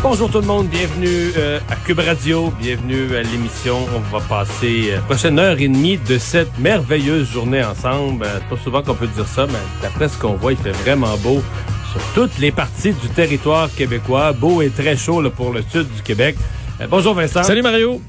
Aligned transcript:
Bonjour 0.00 0.30
tout 0.30 0.40
le 0.40 0.46
monde, 0.46 0.68
bienvenue 0.68 1.32
euh, 1.36 1.58
à 1.68 1.74
Cube 1.74 1.98
Radio, 1.98 2.52
bienvenue 2.60 3.16
à 3.16 3.22
l'émission. 3.22 3.78
On 3.96 4.16
va 4.16 4.24
passer 4.24 4.92
euh, 4.92 5.00
prochaine 5.00 5.40
heure 5.40 5.58
et 5.58 5.66
demie 5.66 5.98
de 5.98 6.18
cette 6.18 6.56
merveilleuse 6.58 7.28
journée 7.28 7.64
ensemble. 7.64 8.24
Euh, 8.24 8.38
pas 8.48 8.56
souvent 8.62 8.80
qu'on 8.80 8.94
peut 8.94 9.08
dire 9.08 9.26
ça, 9.26 9.46
mais 9.46 9.58
d'après 9.82 10.08
ce 10.08 10.16
qu'on 10.16 10.34
voit, 10.34 10.52
il 10.52 10.58
fait 10.58 10.70
vraiment 10.70 11.16
beau 11.18 11.42
sur 11.90 12.00
toutes 12.14 12.38
les 12.38 12.52
parties 12.52 12.92
du 12.92 13.08
territoire 13.08 13.68
québécois. 13.74 14.32
Beau 14.32 14.62
et 14.62 14.70
très 14.70 14.96
chaud 14.96 15.20
là, 15.20 15.30
pour 15.30 15.52
le 15.52 15.62
sud 15.68 15.88
du 15.92 16.02
Québec. 16.02 16.36
Euh, 16.80 16.86
bonjour 16.88 17.14
Vincent. 17.14 17.42
Salut 17.42 17.62
Mario. 17.62 18.00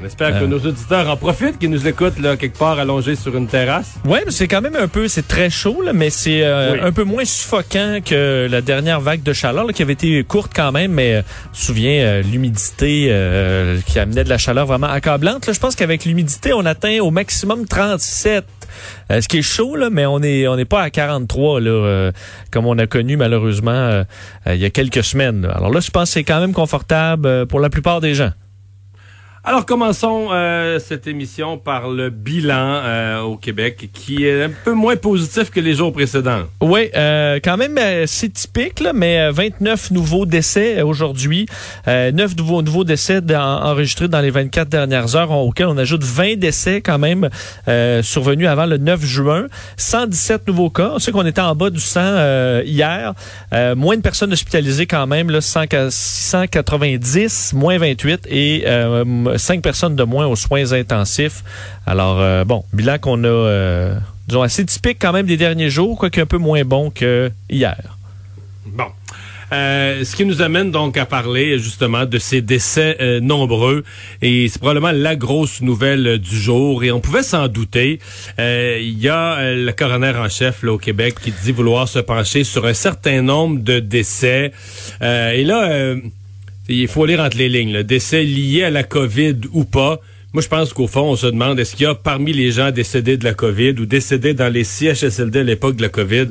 On 0.00 0.06
espère 0.06 0.38
que 0.38 0.44
nos 0.44 0.58
auditeurs 0.58 1.08
en 1.10 1.16
profitent, 1.16 1.58
qu'ils 1.58 1.70
nous 1.70 1.86
écoutent 1.88 2.20
là, 2.20 2.36
quelque 2.36 2.56
part 2.58 2.78
allongés 2.78 3.16
sur 3.16 3.36
une 3.36 3.48
terrasse. 3.48 3.94
Ouais, 4.04 4.22
mais 4.24 4.30
c'est 4.30 4.46
quand 4.46 4.60
même 4.60 4.76
un 4.76 4.86
peu, 4.88 5.08
c'est 5.08 5.26
très 5.26 5.50
chaud 5.50 5.82
là, 5.82 5.92
mais 5.92 6.10
c'est 6.10 6.42
euh, 6.44 6.72
Oui. 6.74 6.78
un 6.82 6.92
peu 6.92 7.02
moins 7.04 7.24
suffocant 7.24 7.98
que 8.04 8.46
la 8.50 8.60
dernière 8.60 9.00
vague 9.00 9.22
de 9.22 9.32
chaleur 9.32 9.64
là, 9.66 9.72
qui 9.72 9.82
avait 9.82 9.94
été 9.94 10.22
courte 10.24 10.52
quand 10.54 10.70
même, 10.72 10.92
mais 10.92 11.14
euh, 11.16 11.22
je 11.52 11.58
me 11.58 11.64
souviens 11.64 11.92
euh, 12.04 12.22
l'humidité 12.22 13.08
euh, 13.10 13.80
qui 13.86 13.98
amenait 13.98 14.22
de 14.24 14.28
la 14.28 14.38
chaleur 14.38 14.66
vraiment 14.66 14.86
accablante. 14.88 15.46
Là, 15.46 15.52
je 15.52 15.58
pense 15.60 15.74
qu'avec 15.74 16.04
l'humidité, 16.04 16.52
on 16.52 16.64
atteint 16.64 16.98
au 17.00 17.10
maximum 17.10 17.66
37. 17.66 18.44
Euh, 19.10 19.20
ce 19.20 19.26
qui 19.28 19.38
est 19.38 19.42
chaud 19.42 19.74
là, 19.76 19.88
mais 19.90 20.06
on 20.06 20.22
est 20.22 20.46
on 20.46 20.54
n'est 20.54 20.66
pas 20.66 20.82
à 20.82 20.90
43 20.90 21.60
là, 21.60 21.70
euh, 21.70 22.12
comme 22.52 22.66
on 22.66 22.78
a 22.78 22.86
connu 22.86 23.16
malheureusement 23.16 23.70
euh, 23.72 24.04
euh, 24.46 24.54
il 24.54 24.60
y 24.60 24.64
a 24.66 24.70
quelques 24.70 25.02
semaines. 25.02 25.46
Alors 25.52 25.72
là, 25.72 25.80
je 25.80 25.90
pense 25.90 26.10
que 26.10 26.12
c'est 26.14 26.24
quand 26.24 26.38
même 26.38 26.52
confortable 26.52 27.26
euh, 27.26 27.46
pour 27.46 27.58
la 27.60 27.70
plupart 27.70 28.00
des 28.00 28.14
gens. 28.14 28.30
Alors 29.48 29.64
commençons 29.64 30.28
euh, 30.30 30.78
cette 30.78 31.06
émission 31.06 31.56
par 31.56 31.88
le 31.88 32.10
bilan 32.10 32.82
euh, 32.84 33.20
au 33.22 33.38
Québec 33.38 33.88
qui 33.94 34.26
est 34.26 34.42
un 34.42 34.50
peu 34.50 34.74
moins 34.74 34.96
positif 34.96 35.50
que 35.50 35.58
les 35.58 35.72
jours 35.72 35.90
précédents. 35.90 36.42
Oui, 36.60 36.90
euh, 36.94 37.40
quand 37.42 37.56
même, 37.56 37.78
euh, 37.78 38.04
c'est 38.06 38.30
typique, 38.30 38.80
là, 38.80 38.92
mais 38.92 39.20
euh, 39.20 39.32
29 39.32 39.92
nouveaux 39.92 40.26
décès 40.26 40.80
euh, 40.80 40.84
aujourd'hui. 40.84 41.46
Euh, 41.86 42.12
9 42.12 42.36
nouveaux, 42.36 42.60
nouveaux 42.60 42.84
décès 42.84 43.22
enregistrés 43.34 44.08
dans 44.08 44.20
les 44.20 44.28
24 44.28 44.68
dernières 44.68 45.16
heures, 45.16 45.30
auxquels 45.30 45.68
on 45.68 45.78
ajoute 45.78 46.04
20 46.04 46.36
décès 46.36 46.82
quand 46.82 46.98
même 46.98 47.30
euh, 47.68 48.02
survenus 48.02 48.48
avant 48.48 48.66
le 48.66 48.76
9 48.76 49.02
juin. 49.02 49.46
117 49.78 50.46
nouveaux 50.46 50.68
cas. 50.68 50.90
On 50.96 50.98
sait 50.98 51.10
qu'on 51.10 51.24
était 51.24 51.40
en 51.40 51.54
bas 51.54 51.70
du 51.70 51.80
100 51.80 52.00
euh, 52.02 52.62
hier. 52.66 53.14
Euh, 53.54 53.74
moins 53.74 53.96
de 53.96 54.02
personnes 54.02 54.34
hospitalisées 54.34 54.84
quand 54.84 55.06
même, 55.06 55.30
là, 55.30 55.40
100 55.40 55.88
690, 55.88 57.54
moins 57.54 57.78
28 57.78 58.26
et 58.30 58.66
5 59.38 59.62
personnes 59.62 59.96
de 59.96 60.04
moins 60.04 60.26
aux 60.26 60.36
soins 60.36 60.72
intensifs. 60.72 61.42
Alors, 61.86 62.20
euh, 62.20 62.44
bon, 62.44 62.64
bilan 62.72 62.98
qu'on 62.98 63.24
a... 63.24 63.26
euh, 63.26 63.98
disons, 64.28 64.42
assez 64.42 64.64
typique 64.64 64.98
quand 65.00 65.12
même 65.12 65.26
des 65.26 65.36
derniers 65.36 65.70
jours, 65.70 65.98
quoique 65.98 66.20
un 66.20 66.26
peu 66.26 66.38
moins 66.38 66.64
bon 66.64 66.90
que 66.90 67.30
hier. 67.50 67.96
Bon. 68.66 68.84
Euh, 69.50 70.04
ce 70.04 70.14
qui 70.14 70.26
nous 70.26 70.42
amène 70.42 70.70
donc 70.70 70.98
à 70.98 71.06
parler 71.06 71.58
justement 71.58 72.04
de 72.04 72.18
ces 72.18 72.42
décès 72.42 72.98
euh, 73.00 73.18
nombreux 73.18 73.82
et 74.20 74.46
c'est 74.46 74.58
probablement 74.58 74.92
la 74.92 75.16
grosse 75.16 75.62
nouvelle 75.62 76.18
du 76.18 76.38
jour 76.38 76.84
et 76.84 76.92
on 76.92 77.00
pouvait 77.00 77.22
s'en 77.22 77.48
douter. 77.48 77.98
Il 78.38 78.98
y 78.98 79.08
a 79.08 79.54
le 79.54 79.72
coroner 79.72 80.12
en 80.18 80.28
chef 80.28 80.64
au 80.64 80.76
Québec 80.76 81.14
qui 81.22 81.32
dit 81.32 81.52
vouloir 81.52 81.88
se 81.88 81.98
pencher 81.98 82.44
sur 82.44 82.66
un 82.66 82.74
certain 82.74 83.22
nombre 83.22 83.60
de 83.60 83.80
décès 83.80 84.52
et 85.00 85.44
là 85.44 85.94
il 86.76 86.88
faut 86.88 87.06
lire 87.06 87.20
entre 87.20 87.36
les 87.38 87.48
lignes. 87.48 87.72
Là, 87.72 87.82
décès 87.82 88.22
liés 88.24 88.64
à 88.64 88.70
la 88.70 88.82
COVID 88.82 89.36
ou 89.52 89.64
pas. 89.64 90.00
Moi, 90.34 90.42
je 90.42 90.48
pense 90.48 90.72
qu'au 90.74 90.86
fond, 90.86 91.02
on 91.12 91.16
se 91.16 91.26
demande 91.26 91.58
est-ce 91.58 91.74
qu'il 91.74 91.84
y 91.84 91.86
a 91.86 91.94
parmi 91.94 92.32
les 92.32 92.50
gens 92.52 92.70
décédés 92.70 93.16
de 93.16 93.24
la 93.24 93.32
COVID 93.34 93.70
ou 93.80 93.86
décédés 93.86 94.34
dans 94.34 94.52
les 94.52 94.64
CHSLD 94.64 95.38
à 95.40 95.42
l'époque 95.42 95.76
de 95.76 95.82
la 95.82 95.88
COVID, 95.88 96.26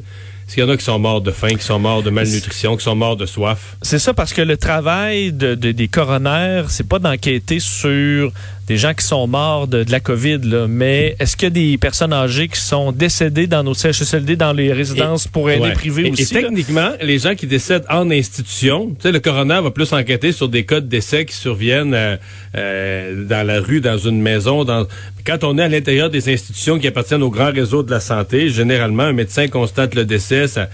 est-ce 0.48 0.54
qu'il 0.54 0.64
y 0.64 0.66
en 0.66 0.70
a 0.70 0.78
qui 0.78 0.84
sont 0.86 1.00
morts 1.00 1.22
de 1.22 1.32
faim, 1.32 1.50
qui 1.50 1.64
sont 1.66 1.80
morts 1.80 2.04
de 2.04 2.10
malnutrition, 2.12 2.78
qui 2.78 2.84
sont 2.84 2.96
morts 2.96 3.18
de 3.18 3.26
soif? 3.26 3.76
C'est 3.82 4.00
ça 4.00 4.14
parce 4.14 4.34
que 4.34 4.42
le 4.44 4.56
travail 4.56 5.34
de, 5.34 5.56
de- 5.56 5.72
des 5.72 5.88
coronaires, 5.88 6.70
c'est 6.70 6.88
pas 6.88 7.00
d'enquêter 7.00 7.60
sur 7.60 8.32
des 8.68 8.76
gens 8.78 8.94
qui 8.94 9.06
sont 9.06 9.28
morts 9.28 9.68
de, 9.68 9.84
de 9.84 9.92
la 9.92 10.00
COVID, 10.02 10.40
là, 10.44 10.68
mais 10.68 11.16
est-ce 11.20 11.38
qu'il 11.38 11.46
y 11.46 11.48
a 11.48 11.50
des 11.52 11.78
personnes 11.78 12.12
âgées 12.12 12.50
qui 12.50 12.60
sont 12.60 12.92
décédées 12.92 13.48
dans 13.48 13.64
nos 13.64 13.74
CHSLD, 13.74 14.36
dans 14.36 14.52
les 14.52 14.74
résidences 14.74 15.26
pour 15.28 15.50
aînés 15.50 15.68
Ouais. 15.68 15.74
privées 15.74 16.08
et, 16.08 16.12
aussi? 16.12 16.24
Et 16.36 16.42
là? 16.42 16.48
techniquement, 16.50 16.90
les 17.02 17.18
gens 17.20 17.34
qui 17.34 17.48
décèdent 17.48 17.86
en 17.90 18.12
institution, 18.12 18.90
tu 18.90 19.04
sais, 19.04 19.12
le 19.14 19.20
coroner 19.22 19.62
va 19.64 19.72
plus 19.72 19.94
enquêter 19.94 20.34
sur 20.34 20.50
des 20.50 20.66
cas 20.66 20.82
de 20.82 20.88
décès 20.88 21.26
qui 21.26 21.34
surviennent 21.36 21.94
euh, 21.94 22.18
euh, 22.56 23.26
dans 23.26 23.46
la 23.48 23.62
rue, 23.62 23.80
dans 23.80 23.98
une 23.98 24.22
maison. 24.22 24.66
Dans... 24.66 24.86
Quand 25.26 25.44
on 25.46 25.58
est 25.58 25.64
à 25.64 25.70
l'intérieur 25.70 26.10
des 26.10 26.32
institutions 26.32 26.78
qui 26.78 26.88
appartiennent 26.88 27.24
au 27.24 27.30
grand 27.30 27.52
réseau 27.54 27.84
de 27.84 27.92
la 27.92 28.00
santé, 28.02 28.50
généralement, 28.50 29.04
un 29.04 29.14
médecin 29.14 29.48
constate 29.48 29.96
le 29.96 30.04
décès, 30.06 30.48
ça, 30.48 30.68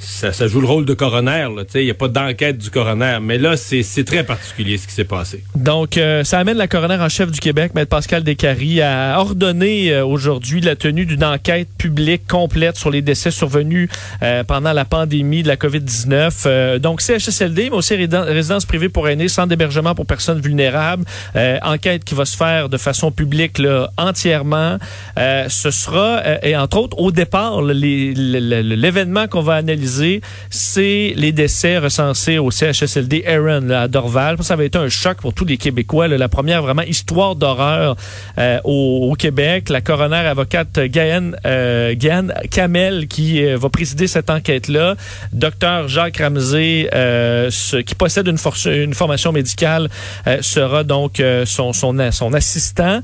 ça, 0.00 0.46
joue 0.46 0.60
le 0.60 0.66
rôle 0.66 0.86
de 0.86 0.94
coroner. 0.94 1.46
Il 1.74 1.84
n'y 1.84 1.90
a 1.90 1.94
pas 1.94 2.08
d'enquête 2.08 2.56
du 2.56 2.70
coroner. 2.70 3.18
Mais 3.20 3.36
là, 3.36 3.56
c'est 3.56 4.04
très 4.04 4.24
particulier 4.24 4.78
ce 4.78 4.86
qui 4.86 4.94
s'est 4.94 5.04
passé. 5.04 5.44
Donc, 5.54 5.98
euh, 5.98 6.24
ça 6.24 6.38
amène 6.38 6.56
la 6.56 6.68
coroner 6.68 6.96
en 6.96 7.08
chef 7.08 7.30
du 7.30 7.38
Québec, 7.38 7.72
Maître 7.74 7.90
Pascal 7.90 8.24
Descaries, 8.24 8.80
à 8.80 9.20
ordonner 9.20 9.92
euh, 9.92 10.04
aujourd'hui 10.04 10.62
la 10.62 10.74
tenue 10.74 11.04
d'une 11.04 11.22
enquête 11.22 11.68
publique 11.76 12.26
complète 12.26 12.76
sur 12.76 12.90
les 12.90 13.02
décès 13.02 13.30
survenus 13.30 13.90
euh, 14.22 14.42
pendant 14.42 14.72
la 14.72 14.86
pandémie 14.86 15.42
de 15.42 15.48
la 15.48 15.56
COVID-19. 15.56 16.44
Euh, 16.46 16.78
donc, 16.78 17.02
CHSLD, 17.02 17.68
mais 17.70 17.76
aussi 17.76 17.94
résidence 17.94 18.64
privée 18.64 18.88
pour 18.88 19.06
aînés, 19.08 19.28
centre 19.28 19.48
d'hébergement 19.48 19.94
pour 19.94 20.06
personnes 20.06 20.40
vulnérables. 20.40 21.04
Enquête 21.62 22.04
qui 22.04 22.14
va 22.14 22.24
se 22.24 22.36
faire 22.36 22.68
de 22.68 22.78
façon 22.78 23.10
publique 23.10 23.58
là, 23.58 23.90
entièrement. 23.98 24.78
Ce 25.16 25.70
sera, 25.70 26.22
et 26.42 26.56
entre 26.56 26.78
autres, 26.78 26.98
au 26.98 27.10
départ, 27.10 27.60
l'événement 27.62 29.28
qu'on 29.28 29.42
va 29.42 29.54
analyser, 29.54 29.89
c'est 30.50 31.12
les 31.16 31.32
décès 31.32 31.78
recensés 31.78 32.38
au 32.38 32.50
CHSLD 32.50 33.24
Aaron 33.26 33.60
là, 33.66 33.82
à 33.82 33.88
Dorval. 33.88 34.36
Ça 34.42 34.56
va 34.56 34.64
être 34.64 34.76
un 34.76 34.88
choc 34.88 35.18
pour 35.18 35.34
tous 35.34 35.44
les 35.44 35.56
Québécois. 35.56 36.08
la 36.08 36.28
première 36.28 36.62
vraiment 36.62 36.82
histoire 36.82 37.36
d'horreur 37.36 37.96
euh, 38.38 38.58
au, 38.64 39.14
Québec. 39.18 39.68
La 39.68 39.80
coroner 39.80 40.16
avocate 40.16 40.78
Gaëne, 40.78 41.36
euh, 41.46 41.94
Kamel 42.50 43.06
qui 43.08 43.44
euh, 43.44 43.56
va 43.56 43.68
présider 43.68 44.06
cette 44.06 44.30
enquête-là. 44.30 44.96
Docteur 45.32 45.88
Jacques 45.88 46.18
Ramsey, 46.18 46.88
euh, 46.94 47.50
qui 47.86 47.94
possède 47.94 48.28
une, 48.28 48.94
formation 48.94 49.32
médicale, 49.32 49.88
sera 50.40 50.84
donc 50.84 51.22
son, 51.44 51.72
son, 51.72 52.32
assistant. 52.34 53.00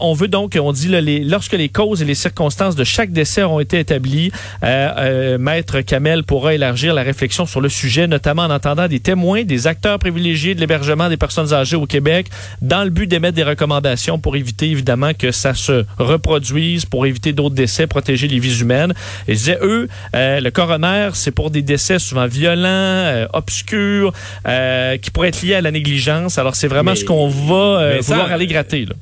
On 0.00 0.14
veut 0.14 0.28
donc, 0.28 0.58
on 0.60 0.72
dit, 0.72 0.88
là, 0.88 1.00
lorsque 1.00 1.52
les 1.52 1.68
causes 1.68 2.02
et 2.02 2.04
les 2.04 2.14
circonstances 2.14 2.76
de 2.76 2.84
chaque 2.84 3.10
décès 3.10 3.42
ont 3.42 3.60
été 3.60 3.78
établies, 3.78 4.32
Maître 4.62 5.80
Kamel 5.90 6.22
pourra 6.22 6.54
élargir 6.54 6.94
la 6.94 7.02
réflexion 7.02 7.46
sur 7.46 7.60
le 7.60 7.68
sujet, 7.68 8.06
notamment 8.06 8.42
en 8.42 8.50
entendant 8.50 8.86
des 8.86 9.00
témoins, 9.00 9.42
des 9.42 9.66
acteurs 9.66 9.98
privilégiés 9.98 10.54
de 10.54 10.60
l'hébergement 10.60 11.08
des 11.08 11.16
personnes 11.16 11.52
âgées 11.52 11.74
au 11.74 11.86
Québec, 11.86 12.28
dans 12.62 12.84
le 12.84 12.90
but 12.90 13.08
d'émettre 13.08 13.34
des 13.34 13.42
recommandations 13.42 14.16
pour 14.20 14.36
éviter 14.36 14.70
évidemment 14.70 15.14
que 15.14 15.32
ça 15.32 15.52
se 15.52 15.84
reproduise, 15.98 16.84
pour 16.84 17.06
éviter 17.06 17.32
d'autres 17.32 17.56
décès, 17.56 17.88
protéger 17.88 18.28
les 18.28 18.38
vies 18.38 18.60
humaines. 18.60 18.94
Et 19.26 19.32
je 19.32 19.38
disais, 19.38 19.58
eux, 19.62 19.88
euh, 20.14 20.38
le 20.38 20.50
coroner, 20.52 21.08
c'est 21.14 21.32
pour 21.32 21.50
des 21.50 21.62
décès 21.62 21.98
souvent 21.98 22.26
violents, 22.28 22.68
euh, 22.68 23.26
obscurs, 23.32 24.12
euh, 24.46 24.96
qui 24.96 25.10
pourraient 25.10 25.30
être 25.30 25.42
liés 25.42 25.54
à 25.56 25.60
la 25.60 25.72
négligence. 25.72 26.38
Alors 26.38 26.54
c'est 26.54 26.68
vraiment 26.68 26.92
Mais- 26.92 26.96
ce 26.98 27.04
qu'on 27.04 27.26
va 27.28 28.00
ça- 28.00 28.14
vouloir 28.14 28.30
aller 28.30 28.46
gratter. 28.46 28.84
Là. 28.84 28.94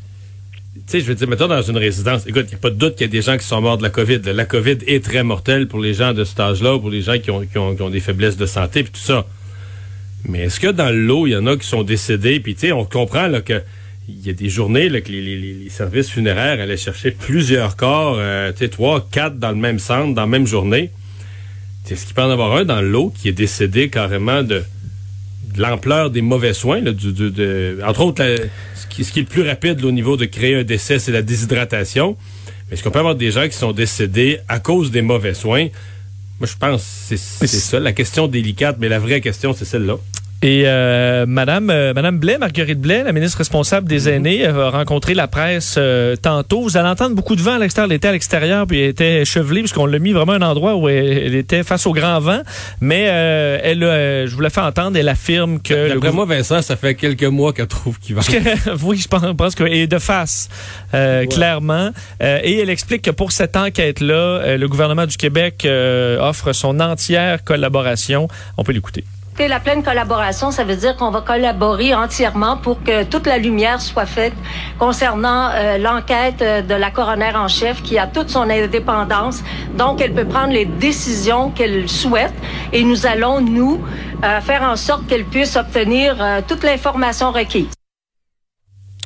Sais, 0.88 1.00
je 1.00 1.04
veux 1.04 1.14
dire, 1.14 1.28
mettons 1.28 1.48
dans 1.48 1.60
une 1.60 1.76
résidence, 1.76 2.26
écoute, 2.26 2.46
il 2.46 2.52
n'y 2.52 2.54
a 2.54 2.58
pas 2.58 2.70
de 2.70 2.76
doute 2.76 2.94
qu'il 2.96 3.06
y 3.06 3.10
a 3.10 3.12
des 3.12 3.20
gens 3.20 3.36
qui 3.36 3.44
sont 3.44 3.60
morts 3.60 3.76
de 3.76 3.82
la 3.82 3.90
COVID. 3.90 4.20
La 4.24 4.46
COVID 4.46 4.78
est 4.86 5.04
très 5.04 5.22
mortelle 5.22 5.68
pour 5.68 5.80
les 5.80 5.92
gens 5.92 6.14
de 6.14 6.24
cet 6.24 6.40
âge-là, 6.40 6.78
pour 6.78 6.88
les 6.88 7.02
gens 7.02 7.18
qui 7.18 7.30
ont, 7.30 7.44
qui 7.44 7.58
ont, 7.58 7.76
qui 7.76 7.82
ont 7.82 7.90
des 7.90 8.00
faiblesses 8.00 8.38
de 8.38 8.46
santé, 8.46 8.82
puis 8.84 8.92
tout 8.92 9.00
ça. 9.06 9.26
Mais 10.24 10.44
est-ce 10.44 10.58
que 10.58 10.68
dans 10.68 10.88
le 10.90 10.98
lot, 11.04 11.26
il 11.26 11.32
y 11.32 11.36
en 11.36 11.46
a 11.46 11.58
qui 11.58 11.66
sont 11.66 11.82
décédés, 11.82 12.40
puis 12.40 12.54
tu 12.54 12.60
sais, 12.68 12.72
on 12.72 12.86
comprend 12.86 13.26
là, 13.28 13.42
que 13.42 13.60
il 14.08 14.26
y 14.26 14.30
a 14.30 14.32
des 14.32 14.48
journées 14.48 14.88
là, 14.88 15.02
que 15.02 15.12
les, 15.12 15.20
les- 15.20 15.36
les- 15.64 15.68
services 15.68 16.08
funéraires 16.08 16.58
allaient 16.58 16.78
chercher 16.78 17.10
plusieurs 17.10 17.76
corps, 17.76 18.16
euh, 18.18 18.50
tu 18.52 18.60
sais, 18.60 18.68
trois, 18.70 19.06
quatre 19.10 19.38
dans 19.38 19.50
le 19.50 19.56
même 19.56 19.78
centre, 19.78 20.14
dans 20.14 20.22
la 20.22 20.26
même 20.26 20.46
journée. 20.46 20.90
Est-ce 21.90 22.06
qu'il 22.06 22.14
peut 22.14 22.22
en 22.22 22.30
avoir 22.30 22.56
un 22.56 22.64
dans 22.64 22.80
le 22.80 22.88
lot 22.90 23.12
qui 23.14 23.28
est 23.28 23.32
décédé 23.32 23.90
carrément 23.90 24.42
de 24.42 24.62
l'ampleur 25.60 26.10
des 26.10 26.22
mauvais 26.22 26.54
soins, 26.54 26.80
là, 26.80 26.92
du, 26.92 27.12
du- 27.12 27.30
de, 27.30 27.78
entre 27.86 28.00
autres, 28.02 28.22
la- 28.22 28.36
ce, 28.74 28.86
qui, 28.88 29.04
ce 29.04 29.12
qui 29.12 29.20
est 29.20 29.22
le 29.22 29.28
plus 29.28 29.42
rapide 29.42 29.80
là, 29.80 29.88
au 29.88 29.92
niveau 29.92 30.16
de 30.16 30.24
créer 30.24 30.54
un 30.56 30.64
décès, 30.64 30.98
c'est 30.98 31.12
la 31.12 31.22
déshydratation. 31.22 32.16
Mais 32.68 32.74
est-ce 32.74 32.82
qu'on 32.82 32.90
peut 32.90 32.98
avoir 32.98 33.14
des 33.14 33.30
gens 33.30 33.46
qui 33.48 33.56
sont 33.56 33.72
décédés 33.72 34.38
à 34.48 34.58
cause 34.60 34.90
des 34.90 35.02
mauvais 35.02 35.34
soins? 35.34 35.68
Moi, 36.40 36.46
je 36.46 36.54
pense 36.58 36.82
que 36.82 37.16
c'est 37.16 37.46
c'est 37.46 37.46
ça, 37.58 37.80
la 37.80 37.92
question 37.92 38.28
délicate, 38.28 38.76
mais 38.78 38.88
la 38.88 38.98
vraie 38.98 39.20
question, 39.20 39.52
c'est 39.52 39.64
celle-là. 39.64 39.96
Et 40.40 40.64
euh, 40.66 41.26
Madame 41.26 41.68
euh, 41.68 41.92
Madame 41.94 42.18
Blais, 42.18 42.38
Marguerite 42.38 42.80
Blais, 42.80 43.02
la 43.02 43.10
ministre 43.12 43.38
responsable 43.38 43.88
des 43.88 44.08
aînés, 44.08 44.46
a 44.46 44.70
rencontré 44.70 45.14
la 45.14 45.26
presse 45.26 45.74
euh, 45.78 46.14
tantôt. 46.14 46.62
Vous 46.62 46.76
allez 46.76 46.88
entendre 46.88 47.16
beaucoup 47.16 47.34
de 47.34 47.42
vent 47.42 47.54
à 47.54 47.58
l'extérieur. 47.58 47.90
Elle 47.90 47.96
était 47.96 48.08
à 48.08 48.12
l'extérieur, 48.12 48.64
puis 48.64 48.80
elle 48.80 48.90
était 48.90 49.24
chevelée, 49.24 49.62
puisqu'on 49.62 49.86
l'a 49.86 49.98
mis 49.98 50.12
vraiment 50.12 50.34
à 50.34 50.36
un 50.36 50.42
endroit 50.42 50.76
où 50.76 50.88
elle, 50.88 51.34
était 51.34 51.64
face 51.64 51.88
au 51.88 51.92
grand 51.92 52.20
vent. 52.20 52.40
Mais 52.80 53.06
euh, 53.08 53.58
elle, 53.64 53.80
je 54.28 54.34
vous 54.34 54.40
la 54.40 54.50
fais 54.50 54.60
entendre, 54.60 54.96
elle 54.96 55.08
affirme 55.08 55.60
que... 55.60 55.88
D'après 55.94 56.12
moi, 56.12 56.24
Vincent, 56.24 56.62
ça 56.62 56.76
fait 56.76 56.94
quelques 56.94 57.24
mois 57.24 57.52
qu'elle 57.52 57.66
trouve 57.66 57.98
qu'il 57.98 58.14
va... 58.14 58.22
oui, 58.84 58.98
je 58.98 59.08
pense, 59.08 59.22
pense 59.36 59.54
qu'elle 59.56 59.74
est 59.74 59.88
de 59.88 59.98
face, 59.98 60.48
clairement. 61.30 61.90
et 62.20 62.60
elle 62.60 62.70
explique 62.70 63.02
que 63.02 63.10
pour 63.10 63.32
cette 63.32 63.56
enquête-là, 63.56 64.56
le 64.56 64.68
gouvernement 64.68 65.06
du 65.06 65.16
Québec 65.16 65.66
offre 66.20 66.52
son 66.52 66.78
entière 66.78 67.42
collaboration. 67.42 68.28
On 68.56 68.62
peut 68.62 68.72
l'écouter. 68.72 69.04
La 69.46 69.60
pleine 69.60 69.84
collaboration, 69.84 70.50
ça 70.50 70.64
veut 70.64 70.74
dire 70.74 70.96
qu'on 70.96 71.12
va 71.12 71.20
collaborer 71.20 71.94
entièrement 71.94 72.56
pour 72.56 72.82
que 72.82 73.04
toute 73.04 73.26
la 73.28 73.38
lumière 73.38 73.80
soit 73.80 74.04
faite 74.04 74.34
concernant 74.80 75.50
euh, 75.52 75.78
l'enquête 75.78 76.42
euh, 76.42 76.60
de 76.60 76.74
la 76.74 76.90
coroner 76.90 77.30
en 77.36 77.46
chef 77.46 77.80
qui 77.82 77.98
a 77.98 78.08
toute 78.08 78.30
son 78.30 78.50
indépendance. 78.50 79.44
Donc, 79.76 80.00
elle 80.00 80.12
peut 80.12 80.24
prendre 80.24 80.52
les 80.52 80.64
décisions 80.64 81.50
qu'elle 81.50 81.88
souhaite 81.88 82.34
et 82.72 82.82
nous 82.82 83.06
allons, 83.06 83.40
nous, 83.40 83.80
euh, 84.24 84.40
faire 84.40 84.62
en 84.62 84.74
sorte 84.74 85.06
qu'elle 85.06 85.24
puisse 85.24 85.54
obtenir 85.54 86.16
toute 86.48 86.64
l'information 86.64 87.30
requise. 87.30 87.68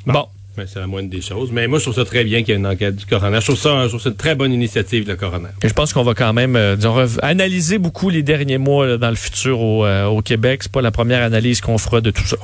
Bon. 0.07 0.27
Ben, 0.57 0.67
c'est 0.67 0.81
la 0.81 0.87
moindre 0.87 1.09
des 1.09 1.23
choses. 1.23 1.51
Mais 1.51 1.67
moi, 1.67 1.79
je 1.79 1.85
trouve 1.85 1.95
ça 1.95 2.05
très 2.05 2.25
bien 2.25 2.41
qu'il 2.41 2.51
y 2.51 2.53
ait 2.53 2.59
une 2.59 2.67
enquête 2.67 2.95
du 2.95 3.07
coroner. 3.07 3.41
Je 3.41 3.47
trouve 3.47 3.59
ça, 3.59 3.85
je 3.85 3.89
trouve 3.89 4.01
ça 4.03 4.11
une 4.11 4.17
très 4.17 4.35
bonne 4.35 4.53
initiative, 4.53 5.09
le 5.09 5.17
coroner. 5.17 5.49
Et 5.63 5.69
je 5.69 5.73
pense 5.73 5.95
qu'on 5.95 6.03
va 6.03 6.13
quand 6.13 6.35
même 6.35 6.57
euh, 6.57 6.77
disons, 6.77 6.97
analyser 7.23 7.79
beaucoup 7.79 8.11
les 8.11 8.23
derniers 8.23 8.59
mois 8.59 8.99
dans 8.99 9.09
le 9.09 9.17
futur 9.17 9.61
au, 9.61 9.87
euh, 9.87 10.07
au 10.07 10.21
Québec. 10.21 10.63
C'est 10.63 10.73
pas 10.73 10.83
la 10.83 10.91
première 10.91 11.23
analyse 11.23 11.63
qu'on 11.63 11.79
fera 11.79 12.03
de 12.03 12.11
tout 12.11 12.27
ça. 12.27 12.37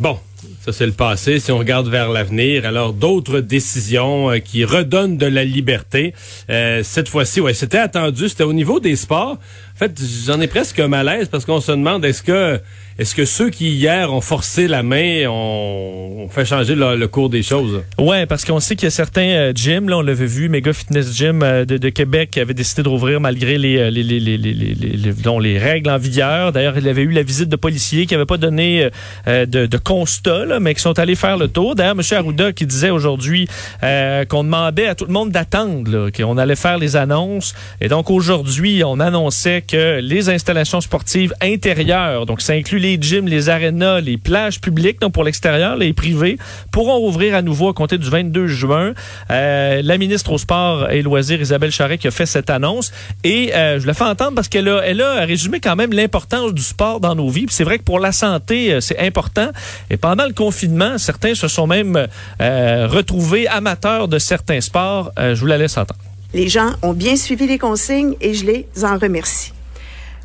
Bon, 0.00 0.18
ça, 0.64 0.72
c'est 0.72 0.86
le 0.86 0.92
passé. 0.92 1.38
Si 1.38 1.52
on 1.52 1.58
regarde 1.58 1.88
vers 1.88 2.08
l'avenir, 2.08 2.66
alors 2.66 2.92
d'autres 2.92 3.40
décisions 3.40 4.30
euh, 4.30 4.38
qui 4.38 4.64
redonnent 4.64 5.16
de 5.16 5.26
la 5.26 5.44
liberté. 5.44 6.14
Euh, 6.50 6.82
cette 6.82 7.08
fois-ci, 7.08 7.40
ouais, 7.40 7.54
c'était 7.54 7.78
attendu. 7.78 8.28
C'était 8.28 8.44
au 8.44 8.52
niveau 8.52 8.80
des 8.80 8.96
sports. 8.96 9.38
En 9.74 9.78
fait, 9.78 10.00
j'en 10.26 10.40
ai 10.40 10.46
presque 10.46 10.78
un 10.80 10.88
malaise 10.88 11.28
parce 11.28 11.44
qu'on 11.44 11.60
se 11.60 11.72
demande 11.72 12.04
est-ce 12.04 12.22
que 12.22 12.60
est-ce 12.98 13.14
que 13.14 13.24
ceux 13.24 13.48
qui 13.48 13.70
hier 13.70 14.12
ont 14.12 14.20
forcé 14.20 14.68
la 14.68 14.82
main 14.82 15.26
ont, 15.26 16.28
fait 16.30 16.44
changer 16.44 16.74
le, 16.74 17.06
cours 17.06 17.30
des 17.30 17.42
choses? 17.42 17.82
Ouais, 17.98 18.26
parce 18.26 18.44
qu'on 18.44 18.60
sait 18.60 18.76
qu'il 18.76 18.84
y 18.84 18.88
a 18.88 18.90
certains 18.90 19.28
euh, 19.28 19.52
gyms, 19.54 19.88
là, 19.88 19.96
on 19.98 20.02
l'avait 20.02 20.26
vu, 20.26 20.50
Mega 20.50 20.74
Fitness 20.74 21.16
Gym 21.16 21.40
de, 21.40 21.88
Québec 21.88 22.30
qui 22.32 22.40
avait 22.40 22.54
décidé 22.54 22.82
de 22.82 22.88
rouvrir 22.88 23.20
malgré 23.20 23.56
les, 23.56 23.90
les, 23.90 24.02
les, 24.02 24.20
les, 24.20 24.36
les, 24.36 25.40
les 25.40 25.58
règles 25.58 25.90
en 25.90 25.98
vigueur. 25.98 26.52
D'ailleurs, 26.52 26.76
il 26.76 26.86
avait 26.86 27.02
eu 27.02 27.10
la 27.10 27.22
visite 27.22 27.48
de 27.48 27.56
policiers 27.56 28.06
qui 28.06 28.14
n'avaient 28.14 28.26
pas 28.26 28.36
donné 28.36 28.88
de 29.26 29.76
constat, 29.78 30.31
mais 30.60 30.74
qui 30.74 30.80
sont 30.80 30.98
allés 30.98 31.14
faire 31.14 31.36
le 31.36 31.48
tour. 31.48 31.74
D'ailleurs, 31.74 31.96
M. 31.98 32.18
Arruda 32.18 32.52
qui 32.52 32.66
disait 32.66 32.90
aujourd'hui 32.90 33.48
qu'on 33.80 34.44
demandait 34.44 34.86
à 34.86 34.94
tout 34.94 35.04
le 35.04 35.12
monde 35.12 35.30
d'attendre, 35.30 36.10
qu'on 36.10 36.38
allait 36.38 36.56
faire 36.56 36.78
les 36.78 36.96
annonces. 36.96 37.54
Et 37.80 37.88
donc 37.88 38.10
aujourd'hui, 38.10 38.82
on 38.84 39.00
annonçait 39.00 39.62
que 39.62 40.00
les 40.00 40.28
installations 40.28 40.80
sportives 40.80 41.34
intérieures, 41.40 42.26
donc 42.26 42.40
ça 42.40 42.52
inclut 42.52 42.78
les 42.78 42.98
gyms, 43.00 43.28
les 43.28 43.48
arénas, 43.48 44.00
les 44.00 44.18
plages 44.18 44.60
publiques, 44.60 45.00
donc 45.00 45.12
pour 45.12 45.24
l'extérieur, 45.24 45.76
les 45.76 45.92
privés, 45.92 46.38
pourront 46.70 47.06
ouvrir 47.06 47.34
à 47.34 47.42
nouveau 47.42 47.68
à 47.68 47.72
compter 47.72 47.98
du 47.98 48.08
22 48.08 48.46
juin. 48.46 48.92
Euh, 49.30 49.82
la 49.82 49.98
ministre 49.98 50.32
au 50.32 50.38
sport 50.38 50.90
et 50.90 51.02
loisirs, 51.02 51.40
Isabelle 51.40 51.70
Charret, 51.70 51.98
qui 51.98 52.08
a 52.08 52.10
fait 52.10 52.26
cette 52.26 52.50
annonce. 52.50 52.92
Et 53.24 53.54
euh, 53.54 53.80
je 53.80 53.86
le 53.86 53.92
fais 53.92 54.04
entendre 54.04 54.34
parce 54.34 54.48
qu'elle 54.48 54.68
a, 54.68 54.80
a 54.80 55.24
résumé 55.24 55.60
quand 55.60 55.76
même 55.76 55.92
l'importance 55.92 56.52
du 56.54 56.62
sport 56.62 57.00
dans 57.00 57.14
nos 57.14 57.28
vies. 57.28 57.46
C'est 57.50 57.64
vrai 57.64 57.78
que 57.78 57.84
pour 57.84 58.00
la 58.00 58.12
santé, 58.12 58.72
euh, 58.72 58.80
c'est 58.80 58.98
important. 58.98 59.50
Et 59.90 59.96
pendant 59.96 60.21
le 60.26 60.34
confinement, 60.34 60.98
certains 60.98 61.34
se 61.34 61.48
sont 61.48 61.66
même 61.66 62.06
retrouvés 62.38 63.46
amateurs 63.48 64.08
de 64.08 64.18
certains 64.18 64.60
sports. 64.60 65.12
je 65.18 65.38
vous 65.38 65.46
la 65.46 65.58
laisse 65.58 65.76
entendre. 65.76 66.00
Les 66.34 66.48
gens 66.48 66.72
ont 66.82 66.94
bien 66.94 67.16
suivi 67.16 67.46
les 67.46 67.58
consignes 67.58 68.14
et 68.20 68.32
je 68.32 68.46
les 68.46 68.66
en 68.82 68.96
remercie. 68.96 69.51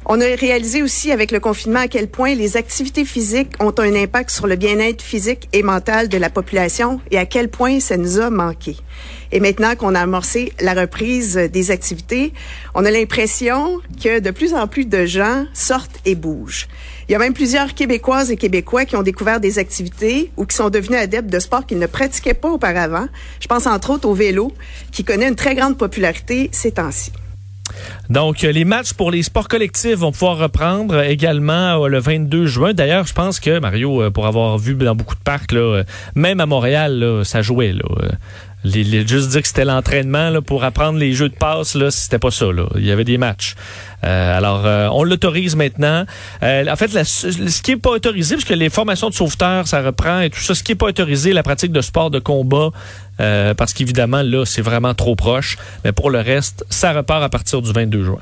On 0.10 0.22
a 0.22 0.36
réalisé 0.36 0.82
aussi 0.82 1.12
avec 1.12 1.32
le 1.32 1.42
confinement 1.42 1.82
à 1.82 1.90
quel 1.90 2.08
point 2.08 2.34
les 2.34 2.56
activités 2.56 3.04
physiques 3.04 3.52
ont 3.60 3.74
un 3.78 3.94
impact 3.94 4.30
sur 4.30 4.48
le 4.48 4.56
bien-être 4.56 5.02
physique 5.02 5.50
et 5.52 5.64
mental 5.64 6.08
de 6.08 6.18
la 6.18 6.30
population 6.30 7.02
et 7.12 7.18
à 7.18 7.26
quel 7.26 7.50
point 7.50 7.82
ça 7.82 7.98
nous 7.98 8.18
a 8.18 8.30
manqué. 8.30 8.78
Et 9.34 9.42
maintenant 9.42 9.76
qu'on 9.76 9.96
a 9.96 10.00
amorcé 10.00 10.54
la 10.62 10.74
reprise 10.74 11.36
des 11.36 11.72
activités, 11.72 12.32
on 12.74 12.86
a 12.86 12.92
l'impression 12.92 13.82
que 14.02 14.20
de 14.20 14.32
plus 14.32 14.54
en 14.54 14.66
plus 14.68 14.86
de 14.86 15.06
gens 15.06 15.46
sortent 15.54 16.00
et 16.06 16.16
bougent. 16.16 16.70
Il 17.10 17.12
y 17.12 17.16
a 17.16 17.20
même 17.20 17.34
plusieurs 17.34 17.74
Québécoises 17.74 18.32
et 18.32 18.38
Québécois 18.38 18.86
qui 18.86 18.96
ont 18.96 19.04
découvert 19.04 19.42
des 19.42 19.60
activités 19.60 20.32
ou 20.38 20.46
qui 20.46 20.56
sont 20.56 20.70
devenus 20.70 21.00
adeptes 21.02 21.30
de 21.30 21.40
sports 21.40 21.66
qu'ils 21.66 21.80
ne 21.80 21.86
pratiquaient 21.86 22.34
pas 22.34 22.50
auparavant. 22.50 23.10
Je 23.42 23.48
pense 23.48 23.68
entre 23.68 23.90
autres 23.90 24.08
au 24.08 24.14
vélo, 24.14 24.54
qui 24.94 25.04
connaît 25.04 25.28
une 25.28 25.36
très 25.36 25.54
grande 25.54 25.78
popularité 25.78 26.50
ces 26.54 26.72
temps-ci. 26.72 27.12
Donc, 28.10 28.42
les 28.42 28.66
matchs 28.66 28.94
pour 28.94 29.12
les 29.12 29.24
sports 29.24 29.48
collectifs 29.48 29.98
vont 29.98 30.12
pouvoir 30.12 30.38
reprendre 30.38 31.02
également 31.02 31.84
euh, 31.84 31.88
le 31.88 32.00
22 32.00 32.46
juin. 32.46 32.74
D'ailleurs, 32.74 33.06
je 33.06 33.14
pense 33.14 33.40
que, 33.40 33.60
Mario, 33.60 34.02
euh, 34.02 34.12
pour 34.12 34.28
avoir 34.28 34.58
vu 34.58 34.76
dans 34.76 34.96
beaucoup 34.96 35.16
de 35.16 35.22
parcs, 35.22 35.54
euh, 35.54 35.84
même 36.16 36.40
à 36.40 36.46
Montréal, 36.46 37.22
ça 37.24 37.42
jouait. 37.42 37.74
Là. 37.74 37.84
Les, 38.64 39.08
juste 39.08 39.30
dire 39.30 39.42
que 39.42 39.48
c'était 39.48 39.66
l'entraînement 39.66 40.42
pour 40.42 40.64
apprendre 40.64 41.00
les 41.00 41.14
jeux 41.14 41.30
de 41.30 41.36
passe, 41.36 41.76
là, 41.76 41.92
c'était 41.92 42.20
pas 42.20 42.32
ça. 42.32 42.48
Il 42.76 42.86
y 42.86 42.92
avait 42.92 43.06
des 43.06 43.18
matchs. 43.18 43.56
alors, 44.02 44.66
on 44.94 45.04
l'autorise 45.04 45.56
maintenant. 45.56 46.06
en 46.42 46.76
fait, 46.76 47.04
ce 47.04 47.62
qui 47.62 47.72
est 47.72 47.78
pas 47.78 47.92
autorisé, 47.92 48.36
parce 48.36 48.46
que 48.46 48.54
les 48.54 48.70
formations 48.70 49.10
de 49.10 49.14
sauveteurs, 49.14 49.68
ça 49.68 49.82
reprend 49.82 50.20
et 50.22 50.30
tout 50.30 50.40
ça, 50.40 50.54
ce 50.56 50.64
qui 50.64 50.74
est 50.74 50.76
pas 50.76 50.88
autorisé, 50.88 51.34
la 51.34 51.44
pratique 51.44 51.72
de 51.72 51.82
sport 51.82 52.12
de 52.12 52.20
combat, 52.20 52.72
euh, 53.20 53.54
parce 53.54 53.74
qu'évidemment, 53.74 54.22
là, 54.22 54.46
c'est 54.46 54.62
vraiment 54.62 54.94
trop 54.94 55.16
proche. 55.16 55.58
Mais 55.84 55.92
pour 55.92 56.10
le 56.10 56.20
reste, 56.20 56.66
ça 56.70 56.94
repart 56.94 57.24
à 57.24 57.30
partir 57.30 57.62
du 57.62 57.72
22 57.72 58.04
juin. 58.04 58.22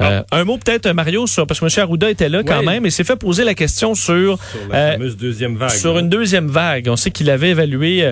Euh, 0.00 0.22
un 0.32 0.44
mot 0.44 0.56
peut-être, 0.56 0.90
Mario, 0.92 1.26
sur, 1.26 1.46
parce 1.46 1.60
que 1.60 1.66
M. 1.66 1.70
Arruda 1.84 2.10
était 2.10 2.28
là 2.28 2.42
quand 2.42 2.62
même 2.62 2.86
et 2.86 2.90
s'est 2.90 3.04
fait 3.04 3.16
poser 3.16 3.44
la 3.44 3.54
question 3.54 3.94
sur, 3.94 4.38
sur 4.38 4.68
la 4.70 4.94
euh, 4.94 5.10
deuxième 5.14 5.56
vague. 5.56 5.70
Sur 5.70 5.98
une 5.98 6.08
deuxième 6.08 6.48
vague. 6.48 6.88
On 6.88 6.96
sait 6.96 7.10
qu'il 7.10 7.28
avait 7.30 7.50
évalué, 7.50 8.10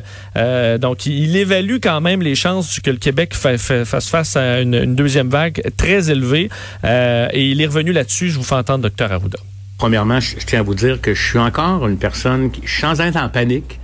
donc 0.79 1.07
il, 1.07 1.37
évalue 1.37 1.77
quand 1.83 2.01
même 2.01 2.23
les 2.23 2.35
chances 2.35 2.81
que 2.81 2.91
le 2.91 2.99
Québec 2.99 3.35
fasse 3.35 4.09
face 4.11 4.37
à 4.37 4.61
une, 4.61 4.95
deuxième 4.95 5.29
vague 5.29 5.63
très 5.77 6.11
élevée. 6.11 6.51
et 6.85 7.51
il 7.51 7.61
est 7.61 7.67
revenu 7.67 7.93
là-dessus. 7.93 8.31
Je 8.31 8.37
vous 8.37 8.45
fais 8.45 8.57
entendre, 8.57 8.89
Dr. 8.89 9.11
Arruda. 9.13 9.39
Premièrement, 9.81 10.21
je, 10.21 10.37
tiens 10.45 10.61
à 10.61 10.63
vous 10.63 10.75
dire 10.75 11.01
que 11.01 11.15
je 11.15 11.23
suis 11.23 11.39
encore 11.39 11.89
une 11.89 11.97
personne 11.97 12.51
qui, 12.51 12.61
sans 12.67 13.01
être 13.01 13.17
en 13.17 13.31
panique, 13.31 13.81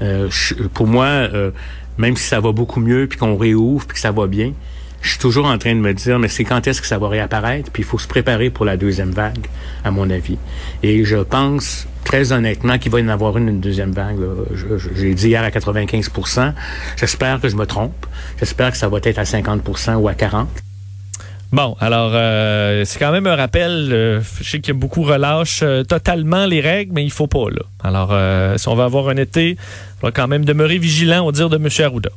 euh, 0.00 0.28
pour 0.72 0.86
moi, 0.86 1.06
euh, 1.06 1.50
même 1.98 2.16
si 2.16 2.24
ça 2.24 2.38
va 2.38 2.52
beaucoup 2.52 2.78
mieux, 2.78 3.08
puis 3.08 3.18
qu'on 3.18 3.36
réouvre, 3.36 3.84
puis 3.86 3.94
que 3.94 4.00
ça 4.00 4.12
va 4.12 4.28
bien, 4.28 4.52
je 5.02 5.10
suis 5.10 5.18
toujours 5.18 5.46
en 5.46 5.58
train 5.58 5.74
de 5.74 5.80
me 5.80 5.92
dire, 5.92 6.18
mais 6.18 6.28
c'est 6.28 6.44
quand 6.44 6.66
est-ce 6.66 6.80
que 6.80 6.86
ça 6.86 6.98
va 6.98 7.08
réapparaître? 7.08 7.70
Puis 7.70 7.82
il 7.82 7.86
faut 7.86 7.98
se 7.98 8.08
préparer 8.08 8.50
pour 8.50 8.64
la 8.64 8.76
deuxième 8.76 9.10
vague, 9.10 9.46
à 9.84 9.90
mon 9.90 10.08
avis. 10.08 10.38
Et 10.82 11.04
je 11.04 11.16
pense 11.16 11.86
très 12.04 12.32
honnêtement 12.32 12.78
qu'il 12.78 12.90
va 12.90 13.00
y 13.00 13.04
en 13.04 13.08
avoir 13.08 13.36
une, 13.36 13.48
une 13.48 13.60
deuxième 13.60 13.92
vague. 13.92 14.18
J'ai 14.96 15.14
dit 15.14 15.28
hier 15.28 15.42
à 15.42 15.50
95% 15.50 16.54
J'espère 16.96 17.40
que 17.40 17.48
je 17.48 17.56
me 17.56 17.66
trompe. 17.66 18.06
J'espère 18.38 18.70
que 18.70 18.76
ça 18.76 18.88
va 18.88 18.98
être 19.02 19.18
à 19.18 19.24
50% 19.24 19.96
ou 19.96 20.08
à 20.08 20.12
40% 20.12 20.46
Bon, 21.52 21.76
alors 21.80 22.12
euh, 22.14 22.82
c'est 22.86 22.98
quand 22.98 23.12
même 23.12 23.26
un 23.26 23.36
rappel. 23.36 23.90
Euh, 23.92 24.20
je 24.40 24.48
sais 24.48 24.60
qu'il 24.60 24.72
y 24.72 24.76
a 24.76 24.80
beaucoup 24.80 25.02
relâchent 25.02 25.60
euh, 25.62 25.84
totalement 25.84 26.46
les 26.46 26.62
règles, 26.62 26.94
mais 26.94 27.04
il 27.04 27.12
faut 27.12 27.26
pas 27.26 27.50
là. 27.50 27.62
Alors, 27.84 28.58
si 28.58 28.68
on 28.68 28.74
va 28.74 28.84
avoir 28.84 29.10
un 29.10 29.16
été, 29.16 29.58
on 30.02 30.06
va 30.06 30.12
quand 30.12 30.28
même 30.28 30.46
demeurer 30.46 30.78
vigilant 30.78 31.26
au 31.26 31.32
dire 31.32 31.50
de 31.50 31.56
M. 31.56 31.68
Arruda. 31.84 32.08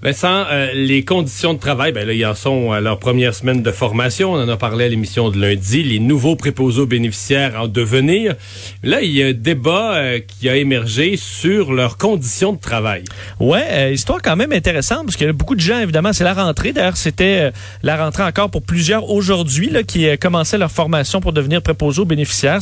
Vincent, 0.00 0.44
euh, 0.48 0.70
les 0.74 1.04
conditions 1.04 1.54
de 1.54 1.58
travail, 1.58 1.90
ben 1.90 2.06
là, 2.06 2.12
ils 2.12 2.24
en 2.24 2.36
sont 2.36 2.70
à 2.70 2.80
leur 2.80 3.00
première 3.00 3.34
semaine 3.34 3.64
de 3.64 3.70
formation. 3.72 4.32
On 4.32 4.40
en 4.40 4.48
a 4.48 4.56
parlé 4.56 4.84
à 4.84 4.88
l'émission 4.88 5.28
de 5.28 5.40
lundi. 5.40 5.82
Les 5.82 5.98
nouveaux 5.98 6.36
préposés 6.36 6.82
aux 6.82 6.86
bénéficiaires 6.86 7.60
en 7.60 7.66
devenir. 7.66 8.36
Là, 8.84 9.02
il 9.02 9.10
y 9.10 9.24
a 9.24 9.26
un 9.26 9.32
débat 9.32 9.96
euh, 9.96 10.20
qui 10.20 10.48
a 10.48 10.54
émergé 10.54 11.16
sur 11.16 11.72
leurs 11.72 11.96
conditions 11.96 12.52
de 12.52 12.60
travail. 12.60 13.02
Ouais, 13.40 13.64
euh, 13.70 13.90
histoire 13.90 14.22
quand 14.22 14.36
même 14.36 14.52
intéressante 14.52 15.04
parce 15.04 15.16
qu'il 15.16 15.26
y 15.26 15.30
a 15.30 15.32
beaucoup 15.32 15.56
de 15.56 15.60
gens, 15.60 15.80
évidemment, 15.80 16.12
c'est 16.12 16.22
la 16.22 16.34
rentrée. 16.34 16.72
D'ailleurs, 16.72 16.96
c'était 16.96 17.50
la 17.82 17.96
rentrée 17.96 18.22
encore 18.22 18.50
pour 18.50 18.62
plusieurs 18.62 19.10
aujourd'hui 19.10 19.68
là, 19.68 19.82
qui 19.82 20.06
commençaient 20.18 20.58
leur 20.58 20.70
formation 20.70 21.20
pour 21.20 21.32
devenir 21.32 21.60
préposés 21.60 22.02
aux 22.02 22.04
bénéficiaires. 22.04 22.60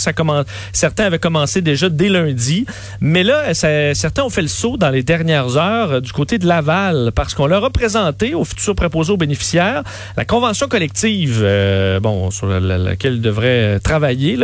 Certains 0.72 1.04
avaient 1.04 1.18
commencé 1.18 1.60
déjà 1.60 1.90
dès 1.90 2.08
lundi, 2.08 2.64
mais 3.02 3.24
là, 3.24 3.52
certains 3.52 4.22
ont 4.22 4.30
fait 4.30 4.40
le 4.40 4.48
saut 4.48 4.78
dans 4.78 4.90
les 4.90 5.02
dernières 5.02 5.58
heures 5.58 6.00
du 6.00 6.12
côté 6.12 6.38
de 6.38 6.46
Laval 6.46 7.12
qu'on 7.34 7.46
leur 7.46 7.64
a 7.64 7.70
présenté 7.70 8.34
aux 8.34 8.44
futurs 8.44 8.74
préposés 8.74 9.12
aux 9.12 9.16
bénéficiaires 9.16 9.82
la 10.16 10.24
convention 10.24 10.68
collective, 10.68 11.40
euh, 11.42 12.00
bon, 12.00 12.30
sur 12.30 12.46
la- 12.46 12.60
la- 12.60 12.78
laquelle 12.78 13.14
ils 13.14 13.20
devraient 13.22 13.78
travailler, 13.80 14.38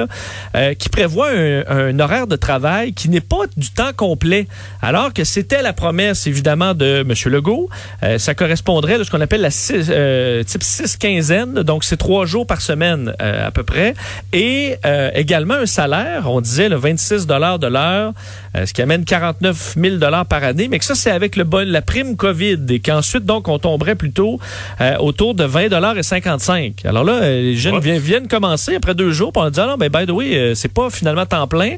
euh, 0.57 0.75
qui 0.75 0.89
prévoit 0.89 1.31
un, 1.31 1.99
horaire 2.01 2.27
de 2.27 2.37
travail 2.37 2.93
qui 2.93 3.09
n'est 3.09 3.21
pas 3.21 3.45
du 3.57 3.71
temps 3.71 3.93
complet, 3.97 4.47
alors 4.81 5.13
que 5.13 5.25
c'était 5.25 5.63
la 5.63 5.73
promesse, 5.73 6.27
évidemment, 6.27 6.75
de 6.75 7.01
M. 7.09 7.13
Legault. 7.33 7.69
Euh, 8.03 8.19
ça 8.19 8.35
correspondrait 8.35 8.95
à 8.95 9.05
ce 9.05 9.11
qu'on 9.11 9.21
appelle 9.21 9.41
la 9.43 9.51
type 10.45 10.63
6 10.63 10.97
quinzaine, 10.97 11.55
donc 11.63 11.85
c'est 11.85 11.97
trois 11.97 12.27
jours 12.27 12.47
par 12.47 12.61
semaine 12.61 13.15
à 13.19 13.51
peu 13.51 13.63
près, 13.63 13.95
et 14.33 14.77
également 15.15 15.55
un 15.55 15.67
salaire, 15.67 16.31
on 16.31 16.41
disait 16.41 16.69
le 16.69 16.77
26 16.77 17.27
dollars 17.27 17.59
de 17.59 17.67
l'heure, 17.67 18.13
ce 18.65 18.73
qui 18.73 18.83
amène 18.83 19.05
49 19.05 19.75
000 19.81 19.97
dollars 19.97 20.27
par 20.27 20.43
année, 20.45 20.69
mais 20.69 20.79
que 20.79 20.85
ça 20.85 20.95
c'est 20.95 21.11
avec 21.11 21.37
le 21.37 21.45
bon, 21.45 21.69
la 21.69 21.83
prime 21.83 22.17
Covid 22.17 22.59
et 22.73 22.81
qu'ensuite 22.81 23.25
donc 23.25 23.49
on 23.49 23.59
tomberait 23.59 23.95
plutôt 23.95 24.41
euh, 24.81 24.97
autour 24.99 25.35
de 25.35 25.45
20 25.45 25.69
dollars 25.69 25.99
et 25.99 26.03
55. 26.03 26.85
Alors 26.85 27.05
là, 27.05 27.15
euh, 27.23 27.43
les 27.43 27.57
jeunes 27.57 27.79
viennent, 27.81 27.99
viennent 27.99 28.29
commencer 28.29 28.75
après 28.77 28.95
deux 28.95 29.13
jours, 29.13 29.33
pour 29.33 29.43
on 29.43 29.51
dit 29.51 29.61
ah 29.61 29.67
non, 29.67 29.77
ben 29.77 29.89
by 29.89 30.07
the 30.07 30.11
way, 30.11 30.37
euh, 30.37 30.55
c'est 30.55 30.73
pas 30.73 30.91
finalement 30.91 31.27
temps 31.27 31.47
plein, 31.47 31.77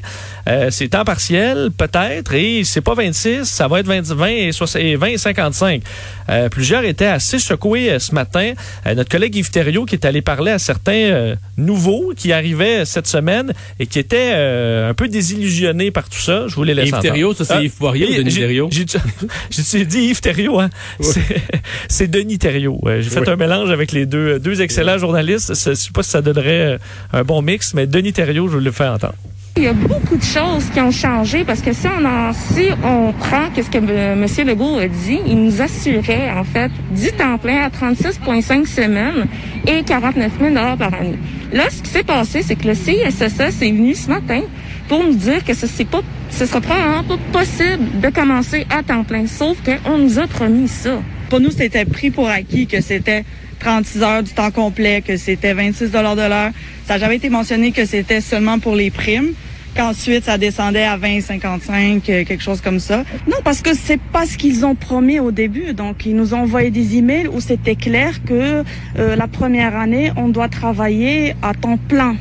euh, 0.49 0.69
c'est 0.71 0.89
temps 0.89 1.05
partiel 1.05 1.71
peut-être 1.77 2.35
et 2.35 2.63
c'est 2.65 2.81
pas 2.81 2.95
26, 2.95 3.45
ça 3.45 3.69
va 3.69 3.81
être 3.81 3.87
20, 3.87 4.13
20 4.13 4.27
et, 4.27 4.53
60 4.53 4.83
et 4.83 4.97
20 4.97 5.07
et 5.07 5.19
55. 5.19 5.83
Euh, 6.31 6.49
plusieurs 6.49 6.85
étaient 6.85 7.05
assez 7.07 7.39
secoués 7.39 7.99
ce 7.99 8.15
matin. 8.15 8.53
Notre 8.87 9.11
collègue 9.11 9.37
Yves 9.37 9.51
Thériault 9.51 9.85
qui 9.85 9.95
est 9.95 10.05
allé 10.05 10.23
parler 10.23 10.53
à 10.53 10.59
certains 10.59 11.35
nouveaux 11.57 12.13
qui 12.17 12.33
arrivaient 12.33 12.85
cette 12.85 13.07
semaine 13.07 13.53
et 13.79 13.87
qui 13.87 13.99
étaient 13.99 14.33
un 14.33 14.95
peu 14.95 15.09
désillusionnés 15.09 15.91
par 15.91 16.09
tout 16.09 16.19
ça. 16.19 16.47
Je 16.49 16.55
voulais 16.55 16.75
laisser 16.75 16.91
Yves. 16.91 17.01
Thériault, 17.01 17.35
ça, 17.35 17.45
c'est 17.45 17.65
Yves 17.65 17.77
Poirier 17.77 18.07
ou 18.09 18.23
Denis 18.23 18.35
Thériault? 18.35 18.71
J'ai 19.51 19.85
dit 19.85 20.01
Yves 20.01 20.21
Thériault, 20.21 20.61
hein? 20.61 20.71
C'est- 21.89 22.09
Denis 22.09 22.39
Thériault. 22.39 22.81
Euh, 22.87 23.01
J'ai 23.01 23.11
fait 23.11 23.21
Oui. 23.21 23.29
un 23.31 23.37
mélange 23.37 23.71
avec 23.71 23.93
les 23.93 24.07
deux, 24.07 24.39
deux 24.39 24.61
excellents 24.63 24.99
journalistes. 24.99 25.49
Je 25.55 25.75
sais 25.75 25.91
pas 25.93 26.03
si 26.03 26.11
ça 26.11 26.21
donnerait 26.23 26.75
euh, 26.75 26.79
un 27.13 27.23
bon 27.25 27.43
mix, 27.43 27.75
mais 27.75 27.87
Denis 27.87 28.13
Thériault, 28.13 28.49
je 28.49 28.55
vous 28.59 28.65
le 28.65 28.71
fais 28.71 28.87
entendre. 28.87 29.15
Il 29.57 29.63
y 29.63 29.69
a 29.69 29.73
beaucoup 29.73 30.17
de 30.17 30.23
choses 30.23 30.65
qui 30.73 30.81
ont 30.81 30.91
changé 30.91 31.45
parce 31.45 31.61
que 31.61 31.73
si 31.73 31.87
on, 31.87 32.05
en, 32.05 32.33
si 32.33 32.67
on 32.83 33.13
prend 33.13 33.51
qu'est-ce 33.55 33.71
que 33.71 33.79
euh, 33.79 34.15
M. 34.15 34.47
Legault 34.49 34.79
a 34.79 34.89
dit, 34.89 35.21
il 35.27 35.45
nous 35.45 35.63
assurait 35.63 36.29
en 36.33 36.43
fait 36.43 36.73
du 36.91 37.13
temps 37.13 37.39
plein 37.39 37.63
à 37.65 37.69
36,5 37.69 38.67
semaines 38.67 39.27
et 39.67 39.85
49 39.85 40.33
000 40.41 40.55
par 40.77 40.93
année. 40.95 41.19
Là, 41.53 41.65
ce 41.71 41.83
qui 41.83 41.89
s'est 41.91 42.03
passé, 42.03 42.43
c'est 42.43 42.57
que 42.57 42.67
le 42.67 42.75
CISSS 42.75 43.63
est 43.63 43.71
venu 43.71 43.95
ce 43.95 44.09
matin 44.09 44.41
pour 44.89 45.05
nous 45.05 45.15
dire 45.15 45.45
que 45.45 45.55
ce 45.55 45.69
c'est 45.69 45.85
pas, 45.85 46.01
ce 46.35 46.47
sera 46.47 46.61
probablement 46.61 47.05
pas 47.05 47.41
possible 47.41 48.01
de 48.01 48.11
commencer 48.11 48.67
à 48.69 48.83
temps 48.83 49.05
plein. 49.05 49.27
Sauf 49.27 49.57
qu'on 49.63 49.99
nous 49.99 50.19
a 50.19 50.27
promis 50.27 50.67
ça. 50.67 51.01
Pour 51.31 51.39
nous, 51.41 51.51
c'était 51.51 51.85
pris 51.85 52.11
pour 52.11 52.29
acquis 52.29 52.67
que 52.67 52.81
c'était 52.81 53.25
36 53.61 54.03
heures 54.03 54.23
du 54.23 54.33
temps 54.33 54.51
complet, 54.51 55.01
que 55.01 55.17
c'était 55.17 55.55
26 55.55 55.93
de 55.93 55.99
l'heure. 55.99 56.51
Ça 56.87 56.95
n'a 56.95 56.99
jamais 56.99 57.17
été 57.17 57.31
mentionné 57.31 57.71
que 57.71 57.87
c'était 57.87 58.21
seulement 58.21 58.59
pour 58.59 58.75
les 58.75 58.91
primes, 58.91 59.33
qu'ensuite 59.77 60.25
ça 60.25 60.37
descendait 60.37 60.83
à 60.83 60.97
20, 60.97 61.21
55, 61.21 62.09
euh, 62.09 62.25
quelque 62.25 62.43
chose 62.43 62.61
comme 62.61 62.81
ça. 62.81 63.05
Non, 63.29 63.37
parce 63.45 63.63
que 63.63 63.71
c'est 63.73 64.01
pas 64.01 64.27
ce 64.27 64.37
qu'ils 64.37 64.67
ont 64.67 64.75
promis 64.75 65.21
au 65.21 65.31
début. 65.31 65.73
Donc, 65.73 66.05
ils 66.05 66.17
nous 66.17 66.35
ont 66.35 66.41
envoyé 66.41 66.71
des 66.71 66.97
emails 66.97 67.29
où 67.29 67.41
c'était 67.41 67.77
clair 67.77 68.25
que 68.25 68.65
euh, 68.99 69.17
la 69.17 69.29
première 69.29 69.77
année, 69.77 70.11
on 70.17 70.29
doit 70.29 70.49
travailler 70.49 71.37
à 71.43 71.55
temps 71.55 71.79
plein. 71.79 72.17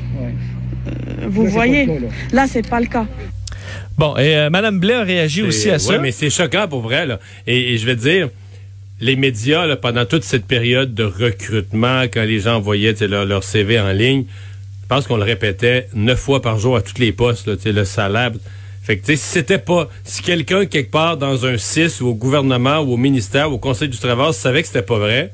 Euh, 0.88 1.28
vous 1.28 1.48
voyez, 1.48 1.90
là, 2.32 2.46
c'est 2.48 2.68
pas 2.70 2.80
le 2.80 2.86
cas. 2.88 3.08
Bon, 4.04 4.18
et 4.18 4.36
euh, 4.36 4.50
Mme 4.50 4.82
Blais 4.82 4.96
a 4.96 5.04
réagi 5.04 5.44
aussi 5.44 5.70
à 5.70 5.80
ça. 5.80 5.94
Oui, 5.94 6.00
mais 6.02 6.12
c'est 6.12 6.30
choquant 6.30 6.68
pour 6.68 6.82
vrai. 6.82 7.06
Là. 7.06 7.22
Et, 7.48 7.74
et 7.74 7.78
je 7.78 7.86
vais 7.86 7.96
te 7.96 8.02
dire, 8.02 8.28
les 9.00 9.16
médias, 9.16 9.66
là, 9.66 9.78
pendant 9.78 10.04
toute 10.04 10.26
cette 10.26 10.46
période 10.46 10.94
de 10.94 11.06
recrutement, 11.06 12.02
quand 12.14 12.24
les 12.24 12.42
gens 12.42 12.56
envoyaient 12.56 12.96
leur, 13.08 13.24
leur 13.24 13.46
CV 13.46 13.80
en 13.80 13.94
ligne, 13.94 14.26
je 14.82 14.88
pense 14.90 15.08
qu'on 15.08 15.16
le 15.16 15.24
répétait 15.24 15.88
neuf 15.94 16.20
fois 16.20 16.42
par 16.42 16.60
jour 16.60 16.76
à 16.76 16.82
tous 16.82 17.00
les 17.00 17.14
postes, 17.14 17.48
là, 17.48 17.54
le 17.64 17.86
salaire. 17.86 18.32
Fait 18.84 18.98
que, 18.98 19.06
si 19.06 19.16
c'était 19.16 19.58
pas, 19.58 19.88
si 20.04 20.22
quelqu'un, 20.22 20.66
quelque 20.66 20.92
part, 20.92 21.16
dans 21.16 21.46
un 21.46 21.58
CIS 21.58 22.02
ou 22.02 22.08
au 22.08 22.14
gouvernement 22.14 22.80
ou 22.80 22.96
au 22.96 22.98
ministère 22.98 23.52
ou 23.52 23.54
au 23.54 23.58
Conseil 23.58 23.88
du 23.88 23.98
Travail 23.98 24.34
savait 24.34 24.64
que 24.64 24.68
c'était 24.68 24.82
pas 24.82 25.00
vrai, 25.00 25.32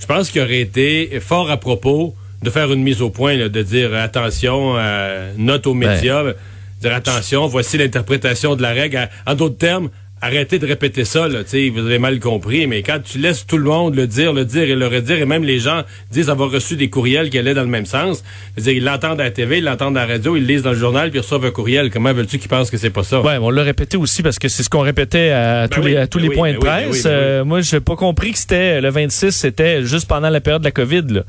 je 0.00 0.06
pense 0.06 0.30
qu'il 0.30 0.40
aurait 0.40 0.60
été 0.60 1.20
fort 1.20 1.50
à 1.50 1.58
propos 1.58 2.14
de 2.42 2.48
faire 2.48 2.72
une 2.72 2.82
mise 2.82 3.02
au 3.02 3.10
point, 3.10 3.36
là, 3.36 3.50
de 3.50 3.62
dire 3.62 3.94
attention, 3.94 4.76
euh, 4.78 5.30
note 5.36 5.66
aux 5.66 5.74
médias, 5.74 6.22
euh, 6.22 6.32
dire 6.80 6.94
attention, 6.94 7.46
voici 7.46 7.78
l'interprétation 7.78 8.56
de 8.56 8.62
la 8.62 8.72
règle. 8.72 9.08
En 9.26 9.34
d'autres 9.34 9.58
termes, 9.58 9.88
arrêtez 10.22 10.58
de 10.58 10.66
répéter 10.66 11.04
ça, 11.04 11.28
là, 11.28 11.40
vous 11.72 11.78
avez 11.80 11.98
mal 11.98 12.18
compris, 12.20 12.66
mais 12.66 12.82
quand 12.82 12.98
tu 13.04 13.18
laisses 13.18 13.46
tout 13.46 13.58
le 13.58 13.64
monde 13.64 13.94
le 13.94 14.06
dire, 14.06 14.32
le 14.32 14.46
dire 14.46 14.62
et 14.62 14.74
le 14.74 14.86
redire, 14.86 15.18
et 15.18 15.26
même 15.26 15.44
les 15.44 15.58
gens 15.58 15.82
disent 16.10 16.30
avoir 16.30 16.50
reçu 16.50 16.74
des 16.76 16.88
courriels 16.88 17.28
qui 17.28 17.38
allaient 17.38 17.52
dans 17.54 17.62
le 17.62 17.68
même 17.68 17.84
sens, 17.84 18.24
dire, 18.56 18.72
ils 18.72 18.82
l'entendent 18.82 19.20
à 19.20 19.24
la 19.24 19.30
TV, 19.30 19.58
ils 19.58 19.64
l'entendent 19.64 19.96
à 19.98 20.06
la 20.06 20.14
radio, 20.14 20.34
ils 20.36 20.46
lisent 20.46 20.62
dans 20.62 20.72
le 20.72 20.78
journal, 20.78 21.10
puis 21.10 21.18
ils 21.18 21.22
reçoivent 21.22 21.44
un 21.44 21.50
courriel. 21.50 21.90
Comment 21.90 22.14
veux-tu 22.14 22.38
qu'ils 22.38 22.48
pensent 22.48 22.70
que 22.70 22.78
c'est 22.78 22.90
pas 22.90 23.02
ça? 23.04 23.20
Ouais, 23.20 23.36
on 23.36 23.50
l'a 23.50 23.62
répété 23.62 23.98
aussi 23.98 24.22
parce 24.22 24.38
que 24.38 24.48
c'est 24.48 24.62
ce 24.62 24.70
qu'on 24.70 24.80
répétait 24.80 25.30
à, 25.30 25.68
Ben 25.68 25.68
tous, 25.68 25.80
oui, 25.82 25.90
les, 25.90 25.96
à 25.98 26.06
tous 26.06 26.18
ben 26.18 26.22
les 26.22 26.28
oui, 26.30 26.34
points 26.36 26.52
ben 26.52 26.58
de 26.58 26.64
ben 26.64 26.70
presse. 26.88 27.02
ben 27.04 27.10
oui. 27.10 27.14
Euh, 27.14 27.44
moi, 27.44 27.60
j'ai 27.60 27.80
pas 27.80 27.96
compris 27.96 28.32
que 28.32 28.38
c'était 28.38 28.80
le 28.80 28.88
26, 28.88 29.32
c'était 29.32 29.84
juste 29.84 30.08
pendant 30.08 30.30
la 30.30 30.40
période 30.40 30.62
de 30.62 30.66
la 30.66 30.72
COVID. 30.72 31.04
Là. 31.10 31.22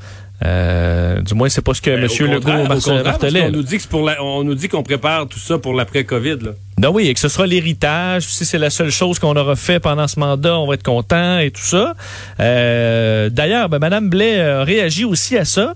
Euh, 0.45 1.19
du 1.21 1.33
moins, 1.33 1.49
c'est 1.49 1.61
pas 1.63 1.73
ce 1.73 1.81
que 1.81 1.89
Ben, 1.89 2.03
M. 2.03 2.09
au 2.09 2.23
Legault 2.23 2.35
contraire, 2.35 2.55
au 2.59 2.67
mar- 2.67 2.75
contraire, 2.77 3.03
parce 3.03 3.05
martelait. 3.21 3.39
qu'on 3.39 3.45
là. 3.45 3.51
nous 3.51 3.63
dit 3.63 3.75
que 3.77 3.81
c'est 3.81 3.89
pour 3.89 4.03
la- 4.05 4.23
on 4.23 4.43
nous 4.43 4.55
dit 4.55 4.67
qu'on 4.69 4.83
prépare 4.83 5.27
tout 5.27 5.39
ça 5.39 5.57
pour 5.57 5.73
l'après-COVID, 5.73 6.37
là. 6.77 6.87
Ben 6.87 6.93
oui, 6.93 7.07
et 7.07 7.13
que 7.13 7.19
ce 7.19 7.27
sera 7.27 7.45
l'héritage. 7.47 8.23
Si 8.27 8.45
c'est 8.45 8.57
la 8.57 8.69
seule 8.69 8.91
chose 8.91 9.19
qu'on 9.19 9.35
aura 9.35 9.55
fait 9.55 9.79
pendant 9.79 10.07
ce 10.07 10.19
mandat, 10.19 10.57
on 10.59 10.67
va 10.67 10.75
être 10.75 10.83
content 10.83 11.39
et 11.39 11.51
tout 11.51 11.61
ça. 11.63 11.95
Euh, 12.39 13.29
D'ailleurs, 13.29 13.69
ben, 13.69 13.79
Mme 13.79 14.09
Blais 14.09 14.39
a 14.41 14.63
réagi 14.63 15.03
aussi 15.05 15.37
à 15.37 15.45
ça. 15.45 15.73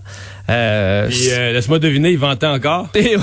Euh, 0.50 1.10
euh, 1.32 1.54
laisse-moi 1.54 1.80
deviner, 1.80 2.12
il 2.12 2.18
vantait 2.18 2.48
encore? 2.48 2.90
et- 2.96 3.16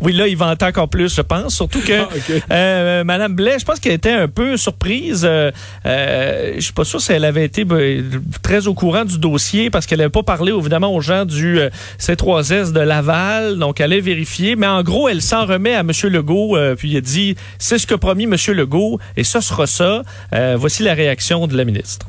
oui, 0.00 0.12
là, 0.14 0.26
il 0.26 0.36
va 0.36 0.46
entendre 0.46 0.70
encore 0.70 0.88
plus, 0.88 1.14
je 1.14 1.20
pense. 1.20 1.54
Surtout 1.54 1.80
que 1.80 1.92
Ah, 2.50 2.54
euh, 2.54 3.04
Madame 3.04 3.34
Blais, 3.34 3.56
je 3.60 3.64
pense 3.64 3.78
qu'elle 3.78 3.92
était 3.92 4.10
un 4.12 4.26
peu 4.28 4.56
surprise. 4.56 5.22
Euh, 5.24 5.50
euh, 5.84 6.52
je 6.56 6.60
suis 6.60 6.72
pas 6.72 6.84
sûr 6.84 7.00
si 7.00 7.12
elle 7.12 7.24
avait 7.24 7.44
été 7.44 7.64
ben, 7.64 8.04
très 8.42 8.66
au 8.66 8.74
courant 8.74 9.04
du 9.04 9.18
dossier 9.18 9.70
parce 9.70 9.86
qu'elle 9.86 9.98
n'avait 9.98 10.10
pas 10.10 10.22
parlé 10.24 10.52
évidemment 10.52 10.92
aux 10.94 11.00
gens 11.00 11.24
du 11.24 11.60
euh, 11.60 11.70
C3S 12.00 12.72
de 12.72 12.80
Laval. 12.80 13.58
Donc, 13.58 13.80
elle 13.80 13.92
allait 13.92 14.00
vérifier. 14.00 14.56
Mais 14.56 14.66
en 14.66 14.82
gros, 14.82 15.08
elle 15.08 15.22
s'en 15.22 15.44
remet 15.46 15.74
à 15.74 15.80
M. 15.80 15.90
Legault. 16.04 16.56
euh, 16.56 16.74
puis 16.74 16.90
il 16.90 16.96
a 16.96 17.00
dit, 17.06 17.36
c'est 17.58 17.78
ce 17.78 17.86
que 17.86 17.94
promis 17.94 18.24
M. 18.24 18.36
Legault 18.54 18.98
et 19.16 19.24
ça 19.24 19.40
sera 19.40 19.66
ça. 19.66 20.02
Euh, 20.34 20.56
voici 20.58 20.82
la 20.82 20.94
réaction 20.94 21.46
de 21.46 21.56
la 21.56 21.64
ministre. 21.64 22.06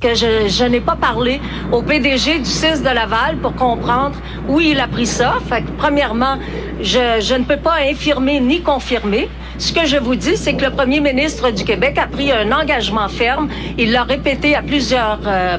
que 0.00 0.14
je, 0.14 0.64
n'ai 0.64 0.80
pas 0.80 0.96
parlé 0.96 1.40
au 1.72 1.82
PDG 1.82 2.38
du 2.38 2.50
6 2.50 2.82
de 2.82 2.92
Laval 3.00 3.36
pour 3.42 3.54
comprendre 3.54 4.16
où 4.48 4.58
il 4.60 4.80
a 4.80 4.88
pris 4.88 5.06
ça. 5.06 5.34
Premièrement, 5.78 6.38
je, 6.80 7.20
je 7.20 7.34
ne 7.34 7.44
peux 7.44 7.58
pas 7.58 7.76
infirmer 7.90 8.40
ni 8.40 8.62
confirmer. 8.62 9.28
Ce 9.58 9.74
que 9.74 9.84
je 9.84 9.98
vous 9.98 10.14
dis, 10.14 10.38
c'est 10.38 10.54
que 10.54 10.64
le 10.64 10.70
premier 10.70 11.00
ministre 11.00 11.50
du 11.50 11.64
Québec 11.64 11.98
a 11.98 12.06
pris 12.06 12.32
un 12.32 12.50
engagement 12.50 13.08
ferme. 13.10 13.50
Il 13.76 13.92
l'a 13.92 14.04
répété 14.04 14.56
à 14.56 14.62
plusieurs, 14.62 15.20
euh, 15.26 15.58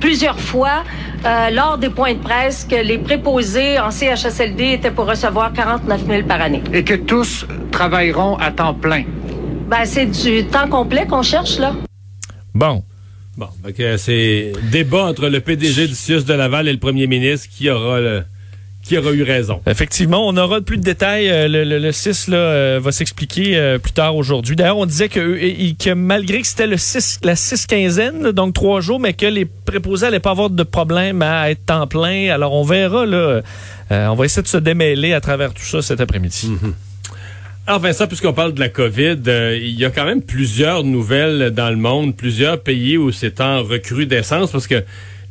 plusieurs 0.00 0.38
fois 0.38 0.84
euh, 1.24 1.50
lors 1.50 1.78
des 1.78 1.90
points 1.90 2.14
de 2.14 2.18
presse 2.18 2.66
que 2.68 2.76
les 2.76 2.98
préposés 2.98 3.78
en 3.78 3.90
CHSLD 3.90 4.72
étaient 4.74 4.90
pour 4.90 5.06
recevoir 5.06 5.52
49 5.52 6.06
000 6.06 6.22
par 6.26 6.40
année. 6.40 6.62
et 6.72 6.84
que 6.84 6.94
tous 6.94 7.46
travailleront 7.70 8.36
à 8.36 8.50
temps 8.50 8.74
plein. 8.74 9.04
Ben, 9.68 9.84
c'est 9.84 10.06
du 10.06 10.44
temps 10.46 10.68
complet 10.68 11.06
qu'on 11.06 11.22
cherche, 11.22 11.58
là. 11.58 11.72
Bon. 12.54 12.84
Bon, 13.36 13.48
que 13.76 13.96
c'est 13.98 14.52
débat 14.70 15.04
entre 15.04 15.28
le 15.28 15.40
PDG 15.40 15.88
du 15.88 15.94
CIUS 15.94 16.24
de 16.24 16.32
Laval 16.32 16.68
et 16.68 16.72
le 16.72 16.78
premier 16.78 17.06
ministre 17.06 17.48
qui 17.54 17.68
aura 17.68 18.00
le- 18.00 18.24
qui 18.86 18.96
aura 18.98 19.12
eu 19.12 19.22
raison. 19.22 19.60
Effectivement, 19.66 20.26
on 20.26 20.36
aura 20.36 20.60
plus 20.60 20.78
de 20.78 20.82
détails. 20.82 21.28
Euh, 21.28 21.48
Le, 21.48 21.64
le, 21.64 21.78
le 21.78 21.92
6 21.92 22.28
là, 22.28 22.36
euh, 22.36 22.80
va 22.82 22.92
s'expliquer 22.92 23.56
euh, 23.56 23.78
plus 23.78 23.92
tard 23.92 24.16
aujourd'hui. 24.16 24.56
D'ailleurs, 24.56 24.78
on 24.78 24.86
disait 24.86 25.08
que, 25.08 25.92
malgré 25.94 26.40
que 26.40 26.46
c'était 26.46 26.66
le 26.66 26.76
6, 26.76 27.20
la 27.22 27.36
6 27.36 27.66
quinzaine, 27.66 28.32
donc 28.32 28.54
trois 28.54 28.80
jours, 28.80 29.00
mais 29.00 29.12
que 29.12 29.26
les 29.26 29.44
préposés 29.44 30.06
n'allaient 30.06 30.20
pas 30.20 30.30
avoir 30.30 30.50
de 30.50 30.62
problème 30.62 31.22
à 31.22 31.50
être 31.50 31.66
temps 31.66 31.86
plein. 31.86 32.30
Alors, 32.30 32.52
on 32.52 32.64
verra. 32.64 33.06
Là, 33.06 33.42
on 33.90 34.14
va 34.14 34.24
essayer 34.24 34.42
de 34.42 34.48
se 34.48 34.56
démêler 34.56 35.12
à 35.12 35.20
travers 35.20 35.52
tout 35.52 35.64
ça 35.64 35.82
cet 35.82 36.00
après-midi. 36.00 36.50
Alors 37.68 37.80
Vincent, 37.80 38.06
puisqu'on 38.06 38.32
parle 38.32 38.54
de 38.54 38.60
la 38.60 38.68
COVID, 38.68 39.18
euh, 39.26 39.58
il 39.60 39.76
y 39.76 39.84
a 39.84 39.90
quand 39.90 40.04
même 40.04 40.22
plusieurs 40.22 40.84
nouvelles 40.84 41.50
dans 41.50 41.68
le 41.68 41.74
monde, 41.76 42.14
plusieurs 42.14 42.60
pays 42.60 42.96
où 42.96 43.10
c'est 43.10 43.40
en 43.40 43.64
recrudescence 43.64 44.52
parce 44.52 44.68
que 44.68 44.84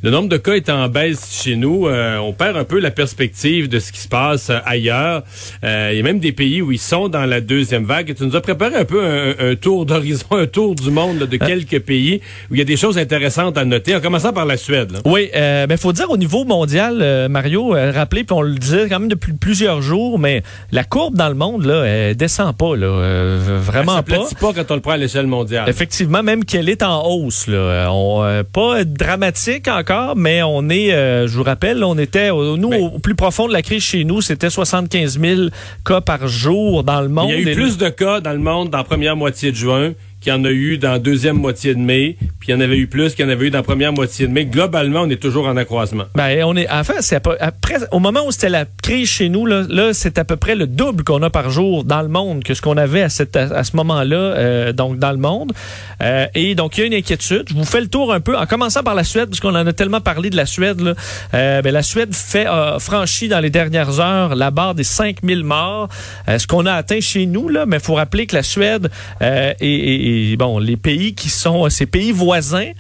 le 0.06 0.12
nombre 0.12 0.30
de 0.30 0.38
cas 0.38 0.54
est 0.54 0.70
en 0.70 0.88
baisse 0.88 1.42
chez 1.42 1.56
nous. 1.56 1.88
Euh, 1.88 2.20
on 2.20 2.32
perd 2.32 2.56
un 2.58 2.64
peu 2.64 2.80
la 2.80 2.92
perspective 2.92 3.68
de 3.68 3.80
ce 3.80 3.92
qui 3.92 4.00
se 4.00 4.08
passe 4.08 4.52
euh, 4.52 4.60
ailleurs. 4.64 5.24
Euh, 5.64 5.90
il 5.92 5.98
y 5.98 6.00
a 6.00 6.04
même 6.04 6.20
des 6.20 6.32
pays 6.32 6.62
où 6.62 6.72
ils 6.72 6.78
sont 6.78 7.10
dans 7.10 7.26
la 7.26 7.42
deuxième 7.42 7.86
vague. 7.86 8.14
tu 8.14 8.24
nous 8.24 8.36
as 8.36 8.42
préparé 8.42 8.76
un 8.76 8.86
peu 8.86 9.04
un, 9.04 9.56
tour 9.56 9.84
d'horizon, 9.88 10.28
un 10.30 10.46
tour 10.46 10.76
du 10.76 10.92
monde 10.92 11.18
de 11.18 11.38
quelques 11.38 11.80
pays 11.80 12.22
où 12.52 12.54
il 12.54 12.60
y 12.60 12.62
a 12.62 12.66
des 12.66 12.78
choses 12.78 13.00
intéressantes 13.00 13.58
à 13.58 13.66
noter, 13.66 13.96
en 13.96 14.00
commençant 14.00 14.32
par 14.32 14.46
la 14.46 14.58
Suède. 14.58 14.92
Oui, 15.06 15.32
il 15.34 15.66
ben, 15.68 15.76
faut 15.76 15.92
dire 15.92 16.12
au 16.12 16.18
niveau 16.18 16.46
mondial, 16.46 17.28
Mario, 17.28 17.70
rappelez, 17.70 18.26
puis 18.26 18.36
on 18.36 18.44
le 18.44 18.54
disait 18.54 18.88
quand 18.88 19.00
même 19.00 19.10
depuis 19.10 19.34
plusieurs 19.34 19.82
jours, 19.82 20.20
mais 20.20 20.44
la 20.72 20.84
courbe 20.84 21.16
dans 21.16 21.30
le 21.30 21.34
monde, 21.34 21.66
là, 21.66 21.84
elle 21.84 22.16
descend 22.16 22.56
pas. 22.56 22.76
Là, 22.76 23.40
vraiment 23.60 24.04
pas. 24.04 24.28
pas 24.40 24.54
quand 24.54 24.70
on 24.70 24.76
le 24.76 24.82
prend 24.82 24.92
à 24.92 24.98
l'échelle 24.98 25.26
mondiale. 25.26 25.68
Effectivement, 25.68 26.22
même 26.22 26.46
qu'elle 26.46 26.70
est 26.70 26.84
en 26.84 27.04
hausse. 27.08 27.48
Là. 27.48 27.90
On, 27.92 28.44
pas 28.54 28.84
dramatique 28.84 29.68
encore, 29.68 29.95
mais 30.16 30.44
on 30.44 30.70
est, 30.70 30.94
euh, 30.94 31.28
je 31.28 31.38
vous 31.38 31.44
rappelle, 31.44 31.84
on 31.84 31.98
était, 31.98 32.30
nous, 32.30 32.72
au 32.72 33.00
plus 33.00 33.16
profond 33.16 33.48
de 33.48 33.54
la 33.54 33.62
crise 33.62 33.84
chez 33.84 34.04
nous, 34.04 34.22
c'était 34.22 34.50
75 34.50 35.20
000 35.20 35.42
cas 35.86 36.02
par 36.02 36.28
jour 36.28 36.84
dans 36.84 37.02
le 37.02 37.10
monde. 37.10 37.30
Il 37.30 37.46
y 37.46 37.50
a 37.50 37.52
eu 37.52 37.56
plus 37.56 37.78
de 37.78 37.90
cas 37.90 38.20
dans 38.20 38.34
le 38.34 38.40
monde 38.40 38.70
dans 38.70 38.80
la 38.80 38.84
première 38.84 39.16
moitié 39.16 39.52
de 39.52 39.56
juin 39.56 39.94
qu'il 40.26 40.34
y 40.34 40.36
en 40.36 40.44
a 40.44 40.50
eu 40.50 40.80
dans 40.80 40.94
la 40.94 41.00
deuxième 41.00 41.38
moitié 41.38 41.76
de 41.76 41.80
mai, 41.80 42.18
puis 42.40 42.50
il 42.50 42.52
y 42.52 42.56
en 42.56 42.60
avait 42.60 42.78
eu 42.78 42.88
plus 42.88 43.14
qu'il 43.14 43.26
y 43.26 43.28
en 43.28 43.32
avait 43.32 43.46
eu 43.46 43.52
dans 43.52 43.60
la 43.60 43.64
première 43.64 43.94
moitié 43.94 44.26
de 44.26 44.32
mai. 44.32 44.46
Globalement, 44.46 45.02
on 45.02 45.10
est 45.12 45.22
toujours 45.22 45.46
en 45.46 45.56
accroissement. 45.56 46.06
Ben, 46.16 46.44
on 46.46 46.56
est, 46.56 46.68
enfin, 46.68 46.96
c'est 47.02 47.16
après, 47.16 47.76
au 47.92 48.00
moment 48.00 48.22
où 48.26 48.32
c'était 48.32 48.50
la 48.50 48.66
crise 48.82 49.08
chez 49.08 49.30
nous, 49.30 49.46
là, 49.46 49.66
là 49.70 49.94
c'est 49.94 50.18
à 50.18 50.26
peu 50.26 50.36
près 50.36 50.56
le 50.56 50.66
double 50.66 51.04
qu'on 51.04 51.22
a 51.22 51.30
par 51.30 51.52
jour 51.52 51.84
dans 51.84 52.02
le 52.02 52.08
monde 52.08 52.44
que 52.44 52.56
ce 52.56 52.62
qu'on 52.64 52.76
avait 52.76 53.04
à, 53.04 53.10
cette, 53.10 53.36
à, 53.36 53.64
ce 53.64 53.76
moment-là, 53.76 54.16
euh, 54.16 54.74
donc 54.74 54.98
dans 54.98 55.12
le 55.12 55.20
monde. 55.20 55.54
Euh, 56.02 56.26
et 56.34 56.56
donc, 56.56 56.76
il 56.78 56.82
y 56.82 56.84
a 56.86 56.88
une 56.88 56.96
inquiétude. 56.96 57.44
Je 57.48 57.54
vous 57.54 57.64
fais 57.64 57.82
le 57.82 57.88
tour 57.88 58.12
un 58.12 58.20
peu, 58.20 58.36
en 58.36 58.48
commençant 58.48 58.82
par 58.82 58.96
la 58.96 59.04
Suède, 59.04 59.30
parce 59.30 59.40
qu'on 59.40 59.54
en 59.54 59.68
a 59.68 59.74
tellement 59.74 60.02
parlé 60.02 60.32
de 60.32 60.38
la 60.38 60.48
Suède. 60.48 60.82
Là. 60.82 60.96
Euh, 61.36 61.62
ben, 61.62 61.72
la 61.72 61.84
Suède 61.84 62.16
fait 62.16 62.48
franchi 62.80 63.28
dans 63.28 63.42
les 63.42 63.52
dernières 63.52 64.00
heures 64.00 64.34
la 64.34 64.50
barre 64.50 64.74
des 64.74 64.84
5000 64.84 65.44
morts, 65.44 65.88
ce 66.28 66.48
qu'on 66.48 66.66
a 66.66 66.74
atteint 66.74 67.00
chez 67.00 67.28
nous. 67.28 67.48
Là, 67.48 67.68
mais 67.68 67.78
il 67.78 67.84
faut 67.84 67.94
rappeler 67.94 68.26
que 68.26 68.36
la 68.36 68.44
Suède 68.44 68.90
est, 69.22 69.56
est 69.62 70.15
bon, 70.38 70.60
les 70.60 70.78
pays 70.78 71.14
qui 71.14 71.30
sont 71.30 71.70
ces 71.70 71.86
pays 71.86 72.12
voisins, 72.12 72.72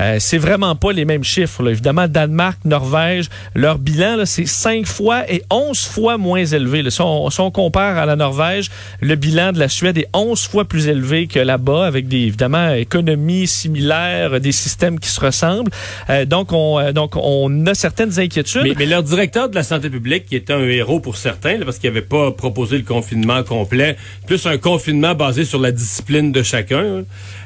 euh, 0.00 0.16
c'est 0.18 0.38
vraiment 0.38 0.74
pas 0.74 0.92
les 0.92 1.04
mêmes 1.04 1.24
chiffres. 1.24 1.68
Évidemment, 1.68 2.08
Danemark, 2.08 2.58
Norvège, 2.64 3.26
leur 3.54 3.78
bilan, 3.78 4.24
c'est 4.24 4.46
cinq 4.46 4.86
fois 4.86 5.30
et 5.30 5.42
onze 5.50 5.84
fois 5.84 6.18
moins 6.18 6.44
élevé. 6.44 6.88
Si, 6.90 7.00
on, 7.00 7.50
compare 7.50 7.98
à 7.98 8.06
la 8.06 8.16
Norvège, 8.16 8.70
le 9.00 9.14
bilan 9.14 9.52
de 9.52 9.58
la 9.58 9.68
Suède 9.68 9.98
est 9.98 10.08
onze 10.12 10.46
fois 10.46 10.64
plus 10.64 10.88
élevé 10.88 11.26
que 11.26 11.38
là-bas, 11.38 11.86
avec 11.86 12.08
des 12.08 12.22
évidemment 12.22 12.70
économies 12.70 13.46
similaires, 13.46 14.40
des 14.40 14.52
systèmes 14.52 14.98
qui 14.98 15.08
se 15.08 15.20
ressemblent. 15.20 15.70
Euh, 16.10 16.24
donc, 16.24 16.52
on, 16.52 16.78
euh, 16.78 16.92
donc, 16.92 17.12
on 17.16 17.66
a 17.66 17.74
certaines 17.74 18.18
inquiétudes. 18.18 18.62
Mais, 18.64 18.74
mais, 18.76 18.86
leur 18.86 19.02
directeur 19.02 19.48
de 19.48 19.54
la 19.54 19.62
santé 19.62 19.90
publique, 19.90 20.26
qui 20.26 20.36
était 20.36 20.52
un 20.52 20.64
héros 20.64 21.00
pour 21.00 21.16
certains, 21.16 21.58
parce 21.64 21.78
qu'il 21.78 21.90
n'avait 21.90 22.02
pas 22.02 22.32
proposé 22.32 22.76
le 22.76 22.84
confinement 22.84 23.42
complet, 23.42 23.96
plus 24.26 24.44
un 24.46 24.58
confinement 24.58 25.14
basé 25.14 25.44
sur 25.44 25.60
la 25.60 25.70
discipline 25.70 26.32
de 26.32 26.42
chacun. 26.42 26.73
quelqu'un. 26.74 27.04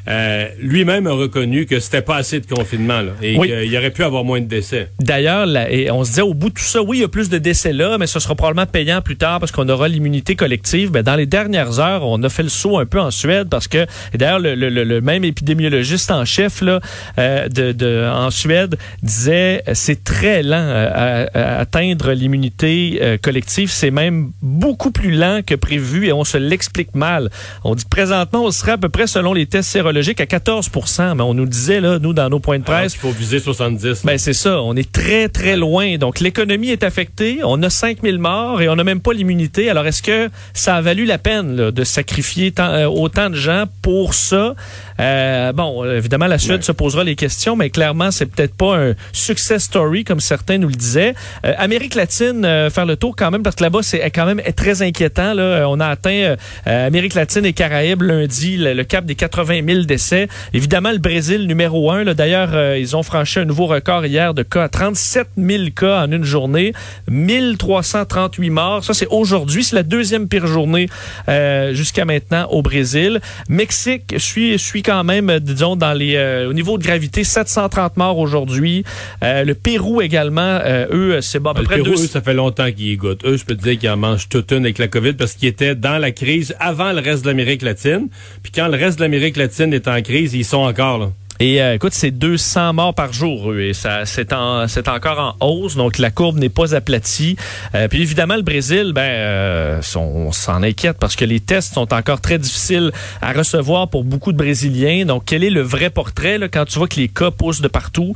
Euh, 0.08 0.48
lui-même 0.58 1.06
a 1.06 1.12
reconnu 1.12 1.66
que 1.66 1.80
c'était 1.80 2.02
pas 2.02 2.16
assez 2.16 2.40
de 2.40 2.46
confinement 2.46 3.02
là, 3.02 3.12
et 3.22 3.38
qu'il 3.38 3.76
aurait 3.76 3.90
pu 3.90 4.04
avoir 4.04 4.24
moins 4.24 4.40
de 4.40 4.46
décès. 4.46 4.88
D'ailleurs, 5.00 5.46
on 5.92 6.04
se 6.04 6.10
disait 6.10 6.22
au 6.22 6.32
bout 6.32 6.48
de 6.48 6.54
tout 6.54 6.64
ça, 6.64 6.82
oui, 6.82 6.98
il 6.98 7.00
y 7.02 7.04
a 7.04 7.08
plus 7.08 7.28
de 7.28 7.36
décès 7.36 7.72
là, 7.72 7.98
mais 7.98 8.06
ce 8.06 8.18
sera 8.18 8.34
probablement 8.34 8.66
payant 8.66 9.02
plus 9.02 9.16
tard 9.16 9.38
parce 9.38 9.52
qu'on 9.52 9.68
aura 9.68 9.88
l'immunité 9.88 10.34
collective. 10.34 10.90
Mais 10.92 11.02
dans 11.02 11.14
les 11.14 11.26
dernières 11.26 11.78
heures, 11.78 12.06
on 12.06 12.22
a 12.22 12.28
fait 12.30 12.42
le 12.42 12.48
saut 12.48 12.78
un 12.78 12.86
peu 12.86 13.00
en 13.00 13.10
Suède 13.10 13.48
parce 13.50 13.68
que, 13.68 13.86
d'ailleurs, 14.14 14.38
le, 14.40 15.00
même 15.00 15.24
épidémiologiste 15.24 16.10
en 16.10 16.24
chef 16.24 16.62
là, 16.62 16.80
euh, 17.18 17.48
de, 17.48 18.08
en 18.08 18.30
Suède 18.30 18.78
disait 19.02 19.62
c'est 19.74 20.02
très 20.04 20.42
lent 20.42 20.56
euh, 20.56 21.26
à, 21.34 21.60
atteindre 21.60 22.12
l'immunité 22.12 23.18
collective. 23.22 23.70
C'est 23.70 23.90
même 23.90 24.30
beaucoup 24.40 24.90
plus 24.90 25.10
lent 25.10 25.40
que 25.46 25.54
prévu 25.54 26.06
et 26.06 26.12
on 26.12 26.24
se 26.24 26.38
l'explique 26.38 26.94
mal. 26.94 27.30
On 27.64 27.74
dit 27.74 27.84
présentement, 27.88 28.44
on 28.44 28.50
serait 28.50 28.72
à 28.72 28.78
peu 28.78 28.88
près 28.88 29.06
selon 29.06 29.34
les 29.34 29.46
tests 29.46 29.70
sérologiques 29.70 29.97
à 30.20 30.26
14 30.26 30.70
mais 31.16 31.22
on 31.22 31.34
nous 31.34 31.46
disait, 31.46 31.80
là, 31.80 31.98
nous, 31.98 32.12
dans 32.12 32.28
nos 32.28 32.40
points 32.40 32.58
de 32.58 32.64
presse. 32.64 32.94
Il 32.94 32.98
faut 32.98 33.10
viser 33.10 33.38
70. 33.38 34.04
Ben, 34.04 34.18
c'est 34.18 34.32
ça. 34.32 34.62
On 34.62 34.74
est 34.76 34.90
très, 34.90 35.28
très 35.28 35.56
loin. 35.56 35.96
Donc, 35.98 36.20
l'économie 36.20 36.70
est 36.70 36.82
affectée. 36.82 37.40
On 37.44 37.62
a 37.62 37.70
5000 37.70 38.18
morts 38.18 38.62
et 38.62 38.68
on 38.68 38.76
n'a 38.76 38.84
même 38.84 39.00
pas 39.00 39.12
l'immunité. 39.12 39.70
Alors, 39.70 39.86
est-ce 39.86 40.02
que 40.02 40.30
ça 40.54 40.76
a 40.76 40.80
valu 40.80 41.04
la 41.04 41.18
peine 41.18 41.70
de 41.70 41.84
sacrifier 41.84 42.52
euh, 42.58 42.86
autant 42.86 43.30
de 43.30 43.34
gens 43.34 43.64
pour 43.82 44.14
ça? 44.14 44.54
Euh, 45.00 45.52
bon, 45.52 45.84
évidemment, 45.84 46.26
la 46.26 46.38
Suède 46.38 46.62
se 46.62 46.72
posera 46.72 47.04
les 47.04 47.16
questions, 47.16 47.56
mais 47.56 47.70
clairement, 47.70 48.10
c'est 48.10 48.26
peut-être 48.26 48.54
pas 48.54 48.76
un 48.76 48.94
success 49.12 49.64
story 49.64 50.04
comme 50.04 50.20
certains 50.20 50.58
nous 50.58 50.68
le 50.68 50.74
disaient. 50.74 51.14
Euh, 51.44 51.54
Amérique 51.58 51.94
latine, 51.94 52.42
faire 52.70 52.86
le 52.86 52.96
tour 52.96 53.14
quand 53.16 53.30
même, 53.30 53.42
parce 53.42 53.56
que 53.56 53.64
là-bas, 53.64 53.82
c'est 53.82 54.10
quand 54.10 54.26
même 54.26 54.40
très 54.56 54.82
inquiétant. 54.82 55.34
Là. 55.34 55.68
On 55.68 55.80
a 55.80 55.86
atteint 55.86 56.36
Amérique 56.66 57.14
latine 57.14 57.44
et 57.44 57.52
Caraïbes 57.52 58.02
lundi 58.02 58.56
le, 58.56 58.82
cap 58.84 59.04
des 59.04 59.14
80 59.14 59.60
000 59.66 59.82
décès. 59.84 60.28
Évidemment, 60.52 60.90
le 60.90 60.98
Brésil 60.98 61.46
numéro 61.46 61.90
un. 61.90 62.04
D'ailleurs, 62.04 62.50
euh, 62.54 62.78
ils 62.78 62.96
ont 62.96 63.02
franchi 63.02 63.38
un 63.38 63.44
nouveau 63.44 63.66
record 63.66 64.06
hier 64.06 64.34
de 64.34 64.42
cas. 64.42 64.68
37 64.68 65.28
000 65.36 65.64
cas 65.74 66.02
en 66.02 66.12
une 66.12 66.24
journée. 66.24 66.72
1338 67.08 68.50
morts. 68.50 68.84
Ça, 68.84 68.94
c'est 68.94 69.08
aujourd'hui. 69.08 69.64
C'est 69.64 69.76
la 69.76 69.82
deuxième 69.82 70.28
pire 70.28 70.46
journée 70.46 70.88
euh, 71.28 71.74
jusqu'à 71.74 72.04
maintenant 72.04 72.46
au 72.50 72.62
Brésil. 72.62 73.20
Mexique 73.48 74.14
suit, 74.18 74.58
suit 74.58 74.82
quand 74.88 75.04
même, 75.04 75.28
euh, 75.28 75.38
disons, 75.38 75.76
dans 75.76 75.92
les, 75.92 76.18
au 76.48 76.52
niveau 76.52 76.78
de 76.78 76.82
gravité, 76.82 77.24
730 77.24 77.96
morts 77.96 78.18
aujourd'hui. 78.18 78.84
le 79.22 79.52
Pérou 79.52 80.00
également, 80.00 80.60
eux, 80.90 81.20
c'est 81.20 81.40
bon, 81.40 81.50
à 81.50 81.54
peu 81.54 81.60
le 81.60 81.66
près 81.66 81.76
Pérou, 81.82 81.92
eux, 81.92 81.96
ça 81.96 82.22
fait 82.22 82.34
longtemps 82.34 82.70
qu'ils 82.72 82.92
y 82.92 82.96
goûtent. 82.96 83.24
Eux, 83.24 83.36
je 83.36 83.44
peux 83.44 83.54
te 83.54 83.62
dire 83.62 83.78
qu'ils 83.78 83.90
en 83.90 83.96
mangent 83.96 84.28
toute 84.28 84.50
une 84.50 84.64
avec 84.64 84.78
la 84.78 84.88
COVID 84.88 85.12
parce 85.12 85.34
qu'ils 85.34 85.48
étaient 85.48 85.74
dans 85.74 85.98
la 85.98 86.10
crise 86.10 86.54
avant 86.58 86.92
le 86.92 87.00
reste 87.00 87.22
de 87.22 87.28
l'Amérique 87.28 87.62
latine. 87.62 88.08
Puis 88.42 88.52
quand 88.52 88.68
le 88.68 88.76
reste 88.76 88.98
de 88.98 89.02
l'Amérique 89.04 89.36
latine 89.36 89.72
est 89.74 89.88
en 89.88 90.00
crise, 90.00 90.34
ils 90.34 90.44
sont 90.44 90.58
encore 90.58 90.98
là. 90.98 91.10
Et 91.40 91.62
euh, 91.62 91.74
écoute, 91.74 91.92
c'est 91.92 92.10
200 92.10 92.72
morts 92.72 92.94
par 92.94 93.12
jour, 93.12 93.56
et 93.56 93.72
ça 93.72 94.04
c'est 94.06 94.32
en 94.32 94.66
c'est 94.66 94.88
encore 94.88 95.36
en 95.40 95.46
hausse, 95.46 95.76
donc 95.76 95.98
la 95.98 96.10
courbe 96.10 96.36
n'est 96.36 96.48
pas 96.48 96.74
aplatie. 96.74 97.36
Euh, 97.76 97.86
puis 97.86 98.02
évidemment, 98.02 98.34
le 98.34 98.42
Brésil, 98.42 98.92
ben, 98.92 99.02
euh, 99.02 99.80
on 99.94 100.32
s'en 100.32 100.64
inquiète 100.64 100.96
parce 100.98 101.14
que 101.14 101.24
les 101.24 101.38
tests 101.38 101.74
sont 101.74 101.94
encore 101.94 102.20
très 102.20 102.38
difficiles 102.38 102.90
à 103.22 103.32
recevoir 103.32 103.88
pour 103.88 104.02
beaucoup 104.02 104.32
de 104.32 104.36
Brésiliens. 104.36 105.04
Donc, 105.04 105.24
quel 105.26 105.44
est 105.44 105.50
le 105.50 105.60
vrai 105.60 105.90
portrait 105.90 106.38
là, 106.38 106.48
quand 106.48 106.64
tu 106.64 106.78
vois 106.78 106.88
que 106.88 106.96
les 106.96 107.08
cas 107.08 107.30
poussent 107.30 107.60
de 107.60 107.68
partout? 107.68 108.14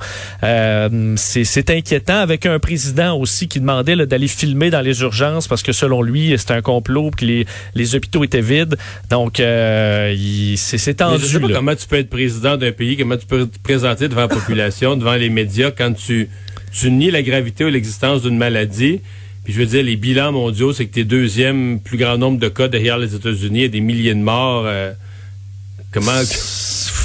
C'est 1.17 1.71
inquiétant 1.71 2.19
avec 2.19 2.45
un 2.47 2.59
président 2.59 3.17
aussi 3.17 3.47
qui 3.47 3.61
demandait 3.61 3.95
d'aller 4.05 4.29
filmer 4.29 4.71
dans 4.71 4.81
les 4.81 5.01
urgences 5.03 5.47
parce 5.47 5.63
que 5.63 5.73
selon 5.73 6.03
lui, 6.03 6.35
c'était 6.37 6.55
un 6.55 6.63
complot, 6.63 7.11
que 7.17 7.25
les 7.25 7.47
les 7.75 7.95
hôpitaux 7.95 8.25
étaient 8.25 8.41
vides. 8.41 8.77
Donc, 9.11 9.35
c'est 9.37 10.95
tendu. 10.95 11.23
je 11.23 11.27
sais 11.27 11.41
pas 11.41 11.49
comment 11.53 11.77
tu 11.77 11.87
peux 11.87 11.99
être 11.99 12.11
président 12.11 12.57
d'un 12.57 12.73
pays 12.73 12.97
tu 13.17 13.27
peux 13.27 13.47
te 13.47 13.59
présenter 13.59 14.09
devant 14.09 14.23
la 14.23 14.29
population, 14.29 14.97
devant 14.97 15.15
les 15.15 15.29
médias, 15.29 15.71
quand 15.71 15.93
tu, 15.93 16.29
tu 16.73 16.91
nies 16.91 17.11
la 17.11 17.23
gravité 17.23 17.65
ou 17.65 17.69
l'existence 17.69 18.23
d'une 18.23 18.37
maladie. 18.37 19.01
Puis 19.45 19.53
je 19.53 19.59
veux 19.59 19.67
dire, 19.67 19.83
les 19.83 19.97
bilans 19.97 20.33
mondiaux, 20.33 20.73
c'est 20.73 20.87
que 20.87 20.95
tu 20.95 21.01
es 21.01 21.05
deuxième 21.05 21.81
plus 21.81 21.99
grand 21.99 22.17
nombre 22.17 22.39
de 22.39 22.49
cas 22.49 22.69
derrière 22.69 22.99
les 22.99 23.15
États-Unis 23.15 23.65
et 23.65 23.69
des 23.69 23.81
milliers 23.81 24.15
de 24.15 24.21
morts. 24.21 24.65
Euh, 24.67 24.93
comment 25.91 26.13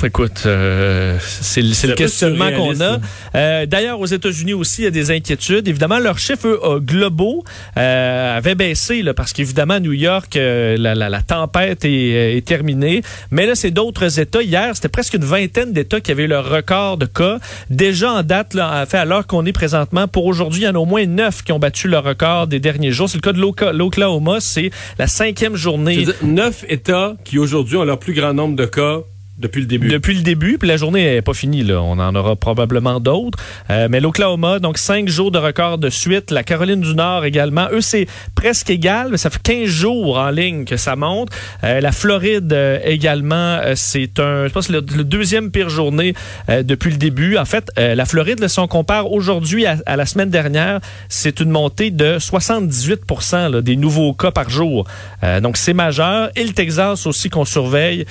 écoute, 0.05 0.43
euh, 0.45 1.17
c'est 1.21 1.61
le 1.61 1.93
questionnement 1.95 2.51
qu'on 2.51 2.79
a. 2.81 2.99
Euh, 3.35 3.65
d'ailleurs, 3.65 3.99
aux 3.99 4.05
États-Unis 4.05 4.53
aussi, 4.53 4.81
il 4.81 4.83
y 4.85 4.87
a 4.87 4.91
des 4.91 5.11
inquiétudes. 5.11 5.67
Évidemment, 5.67 5.99
leurs 5.99 6.19
chiffres 6.19 6.59
euh, 6.63 6.79
globaux 6.79 7.43
avaient 7.75 8.55
baissé 8.55 9.01
là, 9.01 9.13
parce 9.13 9.33
qu'évidemment, 9.33 9.75
à 9.75 9.79
New 9.79 9.93
York, 9.93 10.35
la, 10.35 10.95
la, 10.95 11.09
la, 11.09 11.21
tempête 11.21 11.85
est, 11.85 12.37
est, 12.37 12.45
terminée. 12.45 13.01
Mais 13.31 13.45
là, 13.45 13.55
c'est 13.55 13.71
d'autres 13.71 14.19
États. 14.19 14.41
Hier, 14.41 14.75
c'était 14.75 14.89
presque 14.89 15.13
une 15.13 15.25
vingtaine 15.25 15.73
d'États 15.73 16.01
qui 16.01 16.11
avaient 16.11 16.27
leur 16.27 16.49
record 16.49 16.97
de 16.97 17.05
cas. 17.05 17.39
Déjà 17.69 18.11
en 18.11 18.23
date, 18.23 18.53
là, 18.53 18.85
fait 18.85 18.97
à 18.97 19.05
l'heure 19.05 19.27
qu'on 19.27 19.45
est 19.45 19.53
présentement, 19.53 20.07
pour 20.07 20.25
aujourd'hui, 20.25 20.61
il 20.61 20.65
y 20.65 20.69
en 20.69 20.75
a 20.75 20.79
au 20.79 20.85
moins 20.85 21.05
neuf 21.05 21.43
qui 21.43 21.51
ont 21.51 21.59
battu 21.59 21.87
leur 21.87 22.03
record 22.03 22.47
des 22.47 22.59
derniers 22.59 22.91
jours. 22.91 23.09
C'est 23.09 23.17
le 23.17 23.21
cas 23.21 23.33
de 23.33 23.77
l'Oklahoma. 23.77 24.37
C'est 24.39 24.71
la 24.99 25.07
cinquième 25.07 25.55
journée. 25.55 26.05
Neuf 26.23 26.63
États 26.67 27.15
qui 27.23 27.39
aujourd'hui 27.39 27.77
ont 27.77 27.83
leur 27.83 27.99
plus 27.99 28.13
grand 28.13 28.33
nombre 28.33 28.55
de 28.55 28.65
cas 28.65 29.01
depuis 29.37 29.61
le 29.61 29.67
début. 29.67 29.87
Depuis 29.87 30.15
le 30.15 30.21
début, 30.21 30.57
puis 30.57 30.67
la 30.67 30.77
journée 30.77 31.03
n'est 31.03 31.21
pas 31.21 31.33
finie. 31.33 31.63
Là. 31.63 31.81
On 31.81 31.99
en 31.99 32.15
aura 32.15 32.35
probablement 32.35 32.99
d'autres. 32.99 33.37
Euh, 33.69 33.87
mais 33.89 33.99
l'Oklahoma, 33.99 34.59
donc 34.59 34.77
cinq 34.77 35.07
jours 35.09 35.31
de 35.31 35.37
record 35.37 35.77
de 35.77 35.89
suite. 35.89 36.31
La 36.31 36.43
Caroline 36.43 36.81
du 36.81 36.95
Nord 36.95 37.25
également. 37.25 37.67
Eux, 37.71 37.81
c'est 37.81 38.07
presque 38.35 38.69
égal, 38.69 39.09
mais 39.11 39.17
ça 39.17 39.29
fait 39.29 39.41
15 39.41 39.65
jours 39.67 40.17
en 40.17 40.31
ligne 40.31 40.65
que 40.65 40.77
ça 40.77 40.95
monte. 40.95 41.29
Euh, 41.63 41.81
la 41.81 41.91
Floride 41.91 42.51
euh, 42.51 42.79
également, 42.83 43.59
c'est 43.75 44.19
un, 44.19 44.47
je 44.47 44.53
pense, 44.53 44.69
le, 44.69 44.81
deuxième 44.81 45.51
pire 45.51 45.69
journée 45.69 46.13
depuis 46.49 46.91
le 46.91 46.97
début. 46.97 47.37
En 47.37 47.45
fait, 47.45 47.71
la 47.77 48.05
Floride, 48.05 48.47
si 48.47 48.59
on 48.59 48.67
compare 48.67 49.11
aujourd'hui 49.11 49.65
à, 49.65 49.95
la 49.95 50.05
semaine 50.05 50.29
dernière, 50.29 50.79
c'est 51.09 51.39
une 51.39 51.49
montée 51.49 51.91
de 51.91 52.19
78 52.19 53.01
là, 53.31 53.61
des 53.61 53.75
nouveaux 53.75 54.13
cas 54.13 54.31
par 54.31 54.49
jour. 54.49 54.85
donc, 55.41 55.57
c'est 55.57 55.73
majeur. 55.73 56.29
Et 56.35 56.43
le 56.43 56.53
Texas 56.53 57.05
aussi 57.05 57.29
qu'on 57.29 57.45
surveille, 57.45 58.05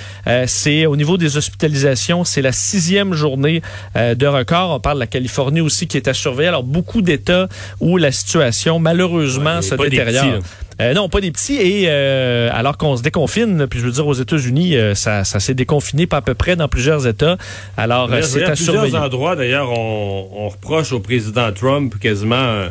c'est 0.45 0.85
au 0.85 0.95
niveau 0.95 1.16
niveau 1.17 1.29
des 1.29 1.37
hospitalisations, 1.37 2.23
c'est 2.23 2.41
la 2.41 2.51
sixième 2.51 3.13
journée 3.13 3.61
euh, 3.95 4.15
de 4.15 4.27
record. 4.27 4.71
On 4.71 4.79
parle 4.79 4.97
de 4.97 5.01
la 5.01 5.07
Californie 5.07 5.61
aussi 5.61 5.87
qui 5.87 5.97
est 5.97 6.07
à 6.07 6.13
surveiller. 6.13 6.49
Alors, 6.49 6.63
beaucoup 6.63 7.01
d'États 7.01 7.47
où 7.79 7.97
la 7.97 8.11
situation, 8.11 8.79
malheureusement, 8.79 9.57
Ouais, 9.57 9.61
se 9.61 9.75
détériore. 9.75 10.39
Euh, 10.79 10.93
non, 10.93 11.09
pas 11.09 11.21
des 11.21 11.31
petits. 11.31 11.55
Et 11.55 11.85
euh, 11.87 12.49
alors 12.53 12.77
qu'on 12.77 12.95
se 12.97 13.01
déconfine, 13.01 13.65
puis 13.67 13.79
je 13.79 13.85
veux 13.85 13.91
dire, 13.91 14.05
aux 14.05 14.13
États-Unis, 14.13 14.75
euh, 14.75 14.93
ça, 14.93 15.23
ça 15.23 15.39
s'est 15.39 15.55
déconfiné 15.55 16.05
pas 16.05 16.17
à 16.17 16.21
peu 16.21 16.35
près 16.35 16.55
dans 16.55 16.67
plusieurs 16.67 17.07
États. 17.07 17.37
Alors, 17.77 18.09
c'est 18.21 18.43
a 18.43 18.49
à 18.49 18.51
plusieurs 18.51 18.75
surveiller. 18.75 18.97
endroits, 18.97 19.35
d'ailleurs, 19.35 19.71
on, 19.71 20.27
on 20.35 20.49
reproche 20.49 20.91
au 20.91 20.99
président 20.99 21.51
Trump 21.51 21.95
quasiment, 21.99 22.65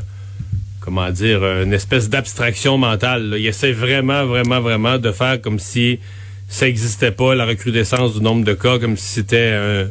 comment 0.81 1.11
dire, 1.11 1.45
une 1.63 1.73
espèce 1.73 2.09
d'abstraction 2.09 2.79
mentale. 2.79 3.31
là. 3.31 3.39
Il 3.39 3.47
essaie 3.47 3.73
vraiment, 3.73 4.25
vraiment, 4.25 4.61
vraiment 4.61 4.99
de 4.99 5.11
faire 5.11 5.41
comme 5.41 5.59
si 5.59 5.99
ça 6.49 6.67
n'existait 6.67 7.11
pas, 7.11 7.35
la 7.35 7.45
recrudescence 7.45 8.15
du 8.15 8.21
nombre 8.21 8.45
de 8.45 8.55
cas, 8.55 8.79
comme 8.79 8.97
si 8.97 9.07
c'était 9.07 9.37
euh, 9.53 9.87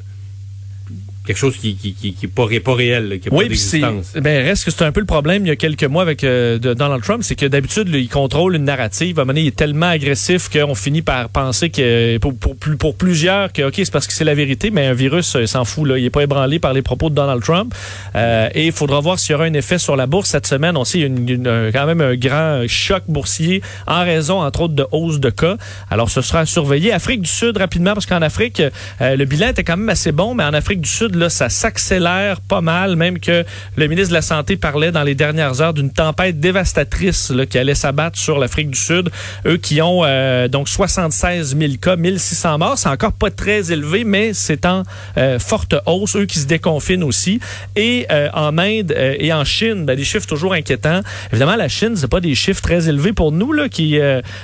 quelque 1.25 1.37
chose 1.37 1.57
qui 1.57 1.75
qui, 1.75 1.93
qui, 1.93 2.13
qui 2.13 2.27
pas, 2.27 2.45
pas 2.63 2.73
réel, 2.75 3.09
là, 3.09 3.17
qui 3.17 3.29
n'a 3.29 3.35
Oui, 3.35 3.45
pas 3.45 3.49
puis 3.49 3.57
c'est 3.57 3.79
d'existence. 3.79 4.21
ben 4.21 4.43
reste 4.45 4.65
que 4.65 4.71
c'est 4.71 4.83
un 4.83 4.91
peu 4.91 4.99
le 4.99 5.05
problème 5.05 5.45
il 5.45 5.49
y 5.49 5.51
a 5.51 5.55
quelques 5.55 5.83
mois 5.83 6.01
avec 6.03 6.23
euh, 6.23 6.57
de 6.59 6.73
Donald 6.73 7.03
Trump, 7.03 7.23
c'est 7.23 7.35
que 7.35 7.45
d'habitude 7.45 7.89
il 7.93 8.09
contrôle 8.09 8.55
une 8.55 8.63
narrative, 8.65 9.19
à 9.19 9.21
un 9.21 9.25
moment 9.25 9.33
donné, 9.33 9.41
il 9.41 9.47
est 9.47 9.55
tellement 9.55 9.87
agressif 9.87 10.49
qu'on 10.49 10.75
finit 10.75 11.01
par 11.01 11.29
penser 11.29 11.69
que 11.69 12.17
pour, 12.19 12.35
pour, 12.37 12.55
pour 12.77 12.95
plusieurs 12.95 13.51
que 13.51 13.61
ok 13.63 13.73
c'est 13.77 13.91
parce 13.91 14.07
que 14.07 14.13
c'est 14.13 14.23
la 14.23 14.35
vérité, 14.35 14.69
mais 14.71 14.85
un 14.85 14.93
virus 14.93 15.35
euh, 15.35 15.45
s'en 15.45 15.65
fout 15.65 15.87
là, 15.87 15.97
il 15.97 16.05
est 16.05 16.09
pas 16.09 16.21
ébranlé 16.23 16.59
par 16.59 16.73
les 16.73 16.81
propos 16.81 17.09
de 17.09 17.15
Donald 17.15 17.41
Trump 17.43 17.73
Euh, 18.15 18.49
et 18.53 18.67
il 18.67 18.71
faudra 18.71 18.99
voir 19.01 19.19
s'il 19.19 19.31
y 19.31 19.35
aura 19.35 19.45
un 19.45 19.53
effet 19.53 19.77
sur 19.77 19.95
la 19.95 20.05
bourse 20.07 20.29
cette 20.29 20.47
semaine. 20.47 20.77
On 20.77 20.85
sait 20.85 20.99
il 20.99 21.01
y 21.01 21.03
a 21.03 21.07
une- 21.07 21.29
une- 21.29 21.47
un- 21.47 21.71
quand 21.71 21.85
même 21.85 22.01
un 22.01 22.15
grand 22.15 22.63
choc 22.67 23.03
boursier 23.07 23.61
en 23.87 24.03
raison 24.03 24.41
entre 24.41 24.61
autres 24.61 24.73
de 24.75 24.85
hausse 24.91 25.19
de 25.19 25.29
cas. 25.29 25.57
Alors 25.89 26.09
ce 26.09 26.21
sera 26.21 26.39
à 26.41 26.45
surveiller. 26.45 26.91
Afrique 26.93 27.21
du 27.21 27.29
Sud 27.29 27.57
rapidement 27.57 27.93
parce 27.93 28.05
qu'en 28.05 28.21
Afrique 28.21 28.61
euh, 29.01 29.15
le 29.15 29.25
bilan 29.25 29.49
était 29.49 29.63
quand 29.63 29.77
même 29.77 29.89
assez 29.89 30.11
bon, 30.11 30.33
mais 30.35 30.43
en 30.43 30.53
Afrique 30.53 30.81
du 30.81 30.89
Sud 30.89 31.14
là 31.15 31.29
ça 31.29 31.49
s'accélère 31.49 32.41
pas 32.41 32.61
mal, 32.61 32.95
même 32.95 33.19
que 33.19 33.43
le 33.75 33.87
ministre 33.87 34.09
de 34.09 34.15
la 34.15 34.21
Santé 34.21 34.57
parlait 34.57 34.91
dans 34.91 35.03
les 35.03 35.15
dernières 35.15 35.61
heures 35.61 35.73
d'une 35.73 35.91
tempête 35.91 36.39
dévastatrice 36.39 37.29
là, 37.31 37.45
qui 37.45 37.57
allait 37.57 37.75
s'abattre 37.75 38.17
sur 38.17 38.39
l'Afrique 38.39 38.69
du 38.69 38.79
Sud. 38.79 39.09
Eux 39.45 39.57
qui 39.57 39.81
ont 39.81 40.01
euh, 40.03 40.47
donc 40.47 40.69
76 40.69 41.57
000 41.57 41.73
cas, 41.81 41.95
1600 41.95 42.57
morts, 42.57 42.77
c'est 42.77 42.89
encore 42.89 43.13
pas 43.13 43.31
très 43.31 43.71
élevé, 43.71 44.03
mais 44.03 44.33
c'est 44.33 44.65
en 44.65 44.83
euh, 45.17 45.39
forte 45.39 45.75
hausse. 45.85 46.15
Eux 46.15 46.25
qui 46.25 46.39
se 46.39 46.45
déconfinent 46.45 47.03
aussi. 47.03 47.39
Et 47.75 48.05
euh, 48.11 48.29
en 48.33 48.57
Inde 48.57 48.93
et 48.97 49.33
en 49.33 49.43
Chine, 49.43 49.85
ben, 49.85 49.95
des 49.95 50.03
chiffres 50.03 50.27
toujours 50.27 50.53
inquiétants. 50.53 51.01
Évidemment, 51.31 51.55
la 51.55 51.67
Chine, 51.67 51.95
c'est 51.95 52.07
pas 52.07 52.21
des 52.21 52.35
chiffres 52.35 52.61
très 52.61 52.89
élevés 52.89 53.13
pour 53.13 53.31
nous, 53.31 53.53
là, 53.53 53.69
qui, 53.69 53.99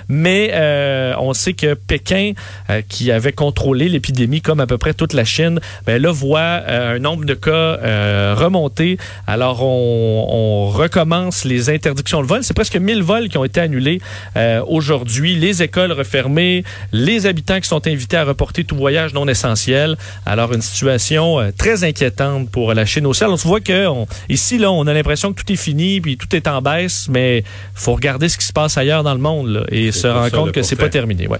mais 0.07 0.51
on 1.17 1.33
sait 1.33 1.53
que 1.53 1.73
Pékin, 1.73 2.33
qui 2.87 3.11
avait 3.11 3.31
contrôlé 3.31 3.89
l'épidémie 3.89 4.41
comme 4.41 4.59
à 4.59 4.67
peu 4.67 4.77
près 4.77 4.93
toute 4.93 5.13
la 5.13 5.25
Chine, 5.25 5.59
ben 5.85 6.01
là 6.01 6.11
voit 6.11 6.60
un 6.67 6.99
nombre 6.99 7.25
de 7.25 7.33
cas 7.33 7.51
euh, 7.51 8.35
remonter. 8.37 8.97
Alors 9.27 9.63
on, 9.63 10.27
on 10.29 10.69
recommence 10.69 11.43
les 11.45 11.69
interdictions 11.69 12.21
de 12.21 12.27
vol. 12.27 12.43
C'est 12.43 12.53
presque 12.53 12.75
1000 12.75 13.03
vols 13.03 13.29
qui 13.29 13.37
ont 13.37 13.45
été 13.45 13.59
annulés 13.59 14.01
euh, 14.35 14.61
aujourd'hui. 14.67 15.35
Les 15.35 15.63
écoles 15.63 15.91
refermées, 15.91 16.63
les 16.91 17.25
habitants 17.25 17.59
qui 17.59 17.67
sont 17.67 17.85
invités 17.87 18.17
à 18.17 18.23
reporter 18.23 18.63
tout 18.63 18.75
voyage 18.75 19.13
non 19.13 19.27
essentiel. 19.27 19.97
Alors 20.25 20.53
une 20.53 20.61
situation 20.61 21.39
euh, 21.39 21.51
très 21.57 21.83
inquiétante 21.83 22.49
pour 22.49 22.73
la 22.73 22.85
Chine 22.85 23.05
aussi. 23.05 23.23
Alors 23.23 23.39
on 23.43 23.47
voit 23.47 23.61
que 23.61 23.87
on- 23.87 24.07
ici 24.29 24.57
là, 24.57 24.71
on 24.71 24.85
a 24.87 24.93
l'impression 24.93 25.33
que 25.33 25.41
tout 25.41 25.51
est 25.51 25.55
fini 25.55 26.01
puis 26.01 26.17
tout 26.17 26.33
est 26.35 26.47
en 26.47 26.61
baisse, 26.61 27.07
mais 27.09 27.43
faut 27.73 27.93
regarder 27.93 28.29
ce 28.29 28.37
qui 28.37 28.45
se 28.45 28.53
passe 28.53 28.77
ailleurs 28.77 29.03
dans 29.03 29.13
le 29.13 29.19
monde 29.19 29.47
là, 29.49 29.61
et 29.71 29.91
se 29.91 30.07
rendre 30.07 30.31
compte 30.31 30.51
que 30.51 30.61
c'est 30.61 30.75
pas 30.75 30.89
terminé. 30.89 31.27
Ouais. 31.27 31.39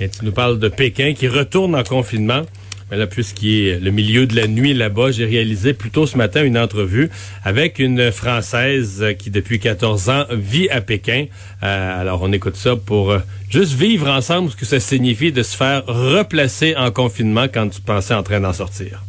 Et 0.00 0.08
tu 0.08 0.24
nous 0.24 0.32
parles 0.32 0.58
de 0.58 0.68
Pékin 0.68 1.14
qui 1.16 1.26
retourne 1.28 1.74
en 1.74 1.82
confinement. 1.82 2.42
Mais 2.90 2.96
là, 2.96 3.06
puisqu'il 3.06 3.66
est 3.66 3.80
le 3.80 3.90
milieu 3.90 4.26
de 4.26 4.36
la 4.36 4.46
nuit 4.46 4.72
là-bas, 4.72 5.10
j'ai 5.10 5.24
réalisé 5.24 5.74
plus 5.74 5.90
tôt 5.90 6.06
ce 6.06 6.16
matin 6.16 6.44
une 6.44 6.56
entrevue 6.56 7.10
avec 7.44 7.78
une 7.78 8.12
Française 8.12 9.04
qui, 9.18 9.30
depuis 9.30 9.58
14 9.58 10.08
ans, 10.08 10.24
vit 10.30 10.68
à 10.68 10.80
Pékin. 10.80 11.26
Euh, 11.62 12.00
alors, 12.00 12.22
on 12.22 12.32
écoute 12.32 12.56
ça 12.56 12.76
pour 12.76 13.10
euh, 13.10 13.18
juste 13.50 13.72
vivre 13.72 14.08
ensemble 14.08 14.50
ce 14.50 14.56
que 14.56 14.66
ça 14.66 14.78
signifie 14.78 15.32
de 15.32 15.42
se 15.42 15.56
faire 15.56 15.84
replacer 15.86 16.76
en 16.76 16.92
confinement 16.92 17.46
quand 17.52 17.68
tu 17.68 17.80
pensais 17.80 18.14
en 18.14 18.22
train 18.22 18.40
d'en 18.40 18.52
sortir. 18.52 19.02